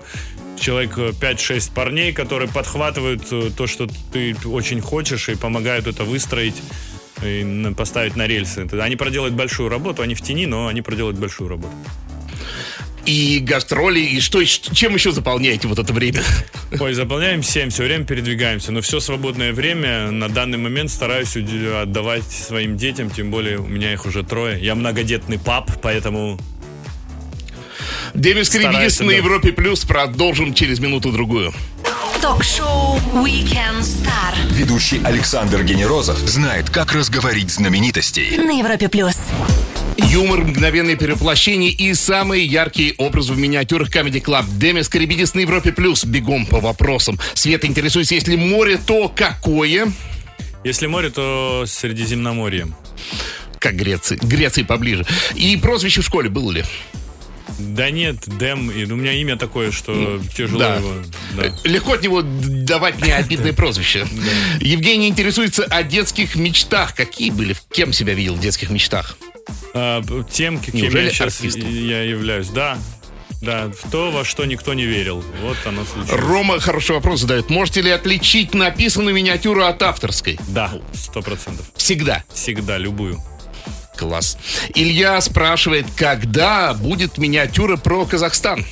человек 0.62 0.97
э, 0.97 1.10
5-6 1.10 1.74
парней, 1.74 2.13
которые 2.13 2.47
подхватывают 2.50 3.24
э, 3.32 3.50
то, 3.56 3.67
что 3.67 3.88
ты 4.13 4.36
очень 4.45 4.80
хочешь, 4.80 5.28
и 5.28 5.36
помогают 5.36 5.88
это 5.88 6.04
выстроить 6.04 6.56
и 7.24 7.74
поставить 7.76 8.15
на 8.15 8.26
рельсы. 8.28 8.67
Они 8.80 8.95
проделают 8.95 9.36
большую 9.36 9.69
работу, 9.69 10.02
они 10.02 10.15
в 10.15 10.21
тени, 10.21 10.45
но 10.45 10.67
они 10.67 10.82
проделают 10.82 11.17
большую 11.17 11.50
работу. 11.50 11.74
И 13.06 13.39
гастроли, 13.41 14.00
и 14.00 14.19
что, 14.19 14.43
чем 14.45 14.93
еще 14.93 15.12
заполняете 15.12 15.67
вот 15.67 15.80
это 15.80 15.91
время? 15.91 16.21
Ой, 16.80 16.93
заполняем 16.93 17.41
7, 17.41 17.69
все 17.69 17.84
время 17.84 18.06
передвигаемся, 18.06 18.71
но 18.71 18.82
все 18.82 19.00
свободное 19.00 19.54
время 19.54 20.12
на 20.12 20.30
данный 20.30 20.60
момент 20.60 20.91
стараюсь 20.91 21.36
отдавать 21.36 22.30
своим 22.30 22.78
детям, 22.78 23.10
тем 23.10 23.32
более 23.32 23.58
у 23.58 23.67
меня 23.67 23.91
их 23.91 24.06
уже 24.06 24.24
трое. 24.24 24.63
Я 24.63 24.76
многодетный 24.76 25.39
пап, 25.39 25.71
поэтому 25.82 26.39
Демис 28.13 28.47
Старается, 28.47 29.04
на 29.04 29.12
да. 29.12 29.17
Европе 29.17 29.52
Плюс 29.52 29.86
продолжим 29.86 30.54
через 30.54 30.80
минуту-другую. 30.80 31.54
Ток-шоу 32.21 32.97
Weekend 33.15 33.80
Star 33.80 34.36
Ведущий 34.52 35.02
Александр 35.04 35.63
Генерозов 35.63 36.17
знает, 36.19 36.69
как 36.69 36.93
разговорить 36.93 37.50
знаменитостей. 37.50 38.38
на 38.38 38.52
Европе 38.52 38.89
плюс. 38.89 39.15
Юмор, 39.97 40.41
мгновенные 40.41 40.95
перевоплощения 40.95 41.71
и 41.71 41.93
самые 41.93 42.45
яркие 42.45 42.93
образы 42.97 43.34
в 43.34 43.39
миниатюрах 43.39 43.89
Comedy 43.89 44.21
Club. 44.21 44.45
Демис 44.58 44.88
Карибидис 44.88 45.34
на 45.34 45.39
Европе 45.39 45.71
Плюс. 45.71 46.06
Бегом 46.06 46.45
по 46.45 46.60
вопросам. 46.60 47.19
Света 47.34 47.67
интересуется, 47.67 48.15
если 48.15 48.36
море, 48.36 48.78
то 48.78 49.10
какое? 49.10 49.91
если 50.63 50.88
море, 50.88 51.10
то 51.10 51.65
Средиземноморье. 51.65 52.67
Как 53.60 53.76
Греции. 53.76 54.17
Греции 54.21 54.63
поближе. 54.63 55.06
И 55.36 55.58
прозвище 55.58 56.02
в 56.02 56.06
школе 56.06 56.30
было 56.30 56.52
ли? 56.52 56.63
Да 57.69 57.89
нет, 57.89 58.17
Дэм, 58.26 58.71
и 58.71 58.86
у 58.86 58.95
меня 58.95 59.13
имя 59.13 59.38
такое, 59.38 59.71
что 59.71 60.21
тяжело 60.36 60.60
да. 60.60 60.76
его. 60.76 60.93
да. 61.36 61.43
Легко 61.63 61.93
от 61.93 62.04
него 62.04 62.21
давать 62.24 63.00
мне 63.02 63.15
обидное 63.15 63.54
прозвище. 63.62 64.06
Евгений 64.60 65.08
интересуется 65.08 65.63
о 65.65 65.84
детских 65.84 66.36
мечтах. 66.36 66.95
Какие 66.95 67.32
были? 67.32 67.56
Кем 67.71 67.93
себя 67.93 68.13
видел 68.13 68.36
в 68.36 68.39
детских 68.39 68.69
мечтах? 68.69 69.17
А, 69.74 70.04
тем, 70.30 70.60
Неужели 70.74 71.06
я 71.06 71.12
сейчас 71.12 71.41
я 71.41 72.04
являюсь. 72.04 72.47
Да, 72.50 72.78
да, 73.41 73.69
в 73.69 73.89
то, 73.89 74.12
во 74.12 74.24
что 74.24 74.45
никто 74.45 74.74
не 74.74 74.86
верил. 74.86 75.24
Вот 75.41 75.58
оно 75.65 75.84
случилось. 75.84 76.21
Рома 76.21 76.60
хороший 76.60 76.91
вопрос 76.91 77.21
задает. 77.21 77.50
Можете 77.50 77.82
ли 77.82 77.89
отличить 77.89 78.54
написанную 78.54 79.15
миниатюру 79.15 79.63
от 79.63 79.82
авторской? 79.82 80.39
Да, 80.50 80.71
сто 80.93 81.21
процентов. 81.21 81.65
Всегда. 81.76 82.24
Всегда, 82.34 82.78
любую. 82.78 83.19
Класс. 84.01 84.35
Илья 84.73 85.21
спрашивает, 85.21 85.85
когда 85.95 86.73
будет 86.73 87.19
миниатюра 87.19 87.77
про 87.77 88.03
Казахстан? 88.03 88.65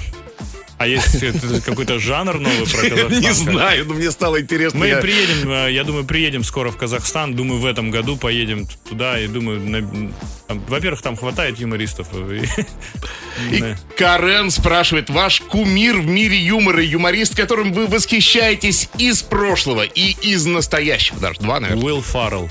А 0.79 0.87
есть 0.87 1.19
какой-то 1.65 1.99
жанр 1.99 2.39
новый 2.39 2.65
про 2.65 2.81
Казахстан? 2.89 3.19
Не 3.21 3.31
знаю, 3.33 3.85
но 3.85 3.93
мне 3.93 4.09
стало 4.09 4.41
интересно. 4.41 4.79
Мы 4.79 4.87
Я- 4.87 4.97
приедем, 4.97 5.51
э, 5.51 5.71
я 5.71 5.83
думаю, 5.83 6.05
приедем 6.05 6.43
скоро 6.43 6.71
в 6.71 6.77
Казахстан. 6.77 7.35
Думаю, 7.35 7.59
в 7.59 7.65
этом 7.67 7.91
году 7.91 8.17
поедем 8.17 8.65
туда. 8.87 9.19
И 9.19 9.27
думаю, 9.27 9.59
на- 9.59 10.11
там, 10.47 10.63
во-первых, 10.67 11.03
там 11.03 11.15
хватает 11.15 11.59
юмористов. 11.59 12.07
э, 12.13 12.43
и-. 13.51 13.75
Карен 13.97 14.49
спрашивает, 14.49 15.09
ваш 15.11 15.41
кумир 15.41 15.97
в 15.99 16.07
мире 16.07 16.39
юмора, 16.39 16.81
юморист, 16.83 17.35
которым 17.35 17.71
вы 17.73 17.85
восхищаетесь 17.85 18.89
из 18.97 19.21
прошлого 19.21 19.83
и 19.83 20.15
из 20.21 20.45
настоящего. 20.47 21.19
Даже 21.19 21.39
два, 21.41 21.59
наверное. 21.59 21.83
Уилл 21.83 22.01
Фаррелл. 22.01 22.49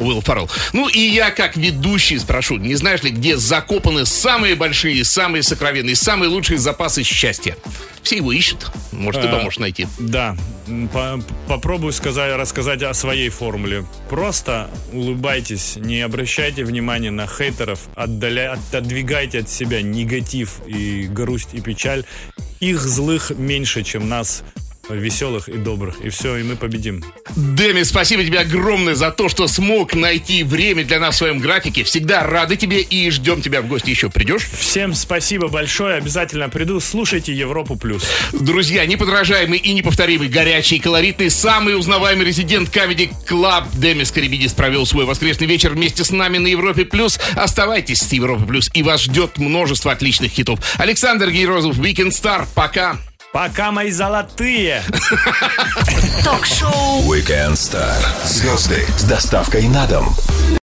Уилл 0.00 0.20
Фаррелл. 0.22 0.50
Ну 0.72 0.88
и 0.88 0.98
я, 0.98 1.30
как 1.30 1.56
ведущий, 1.56 2.18
спрошу, 2.18 2.56
не 2.56 2.74
знаешь 2.74 3.02
ли, 3.02 3.10
где 3.10 3.36
закопаны 3.36 4.06
самые 4.06 4.54
большие, 4.56 5.04
самые 5.04 5.42
сокровенные, 5.42 5.94
самые 5.94 6.28
лучшие 6.30 6.58
запасы 6.58 7.02
счастья? 7.02 7.56
Все 8.02 8.16
его 8.16 8.32
ищут. 8.32 8.70
Может, 8.92 9.20
ты 9.22 9.28
А, 9.28 9.32
поможешь 9.36 9.58
найти. 9.58 9.86
Да, 9.98 10.36
по- 10.92 11.22
попробую 11.46 11.92
сказать, 11.92 12.34
рассказать 12.34 12.82
о 12.82 12.94
своей 12.94 13.28
формуле. 13.28 13.84
Просто 14.08 14.70
улыбайтесь, 14.92 15.76
не 15.76 16.00
обращайте 16.00 16.64
внимания 16.64 17.10
на 17.10 17.26
хейтеров, 17.26 17.80
отдаля, 17.94 18.52
отодвигайте 18.54 19.40
от 19.40 19.50
себя 19.50 19.82
негатив 19.82 20.60
и 20.66 21.06
грусть 21.08 21.50
и 21.52 21.60
печаль. 21.60 22.04
Их 22.60 22.80
злых 22.80 23.30
меньше, 23.36 23.82
чем 23.82 24.08
нас 24.08 24.42
веселых 24.98 25.48
и 25.48 25.52
добрых. 25.52 26.00
И 26.00 26.08
все, 26.10 26.36
и 26.36 26.42
мы 26.42 26.56
победим. 26.56 27.04
Дэми, 27.36 27.82
спасибо 27.82 28.24
тебе 28.24 28.40
огромное 28.40 28.94
за 28.94 29.10
то, 29.10 29.28
что 29.28 29.46
смог 29.48 29.94
найти 29.94 30.42
время 30.42 30.84
для 30.84 30.98
нас 30.98 31.14
в 31.14 31.18
своем 31.18 31.38
графике. 31.38 31.84
Всегда 31.84 32.24
рады 32.24 32.56
тебе 32.56 32.80
и 32.80 33.10
ждем 33.10 33.42
тебя 33.42 33.62
в 33.62 33.68
гости 33.68 33.90
еще. 33.90 34.10
Придешь? 34.10 34.44
Всем 34.44 34.94
спасибо 34.94 35.48
большое, 35.48 35.96
обязательно 35.96 36.48
приду. 36.48 36.80
Слушайте 36.80 37.32
Европу 37.32 37.76
Плюс. 37.76 38.04
Друзья, 38.32 38.86
неподражаемый 38.86 39.58
и 39.58 39.72
неповторимый, 39.72 40.28
горячий 40.28 40.76
и 40.76 40.80
колоритный, 40.80 41.30
самый 41.30 41.76
узнаваемый 41.76 42.26
резидент 42.26 42.68
Comedy 42.68 43.10
Club 43.28 43.66
Демис 43.74 44.10
Карибидис 44.10 44.52
провел 44.52 44.86
свой 44.86 45.04
воскресный 45.04 45.46
вечер 45.46 45.70
вместе 45.70 46.04
с 46.04 46.10
нами 46.10 46.38
на 46.38 46.48
Европе+. 46.48 46.84
плюс. 46.84 47.18
Оставайтесь 47.34 48.00
с 48.00 48.12
Европой+, 48.12 48.46
плюс, 48.46 48.70
и 48.74 48.82
вас 48.82 49.02
ждет 49.02 49.38
множество 49.38 49.92
отличных 49.92 50.32
хитов. 50.32 50.60
Александр 50.78 51.30
Гейрозов, 51.30 51.78
Weekend 51.78 52.10
Star. 52.10 52.46
Пока. 52.54 52.98
Пока, 53.32 53.70
мои 53.70 53.92
золотые! 53.92 54.82
Ток-шоу 56.24 57.02
Weekend 57.02 57.52
Star. 57.52 57.94
Звезды 58.24 58.84
с 58.98 59.04
доставкой 59.04 59.68
на 59.68 59.86
дом. 59.86 60.16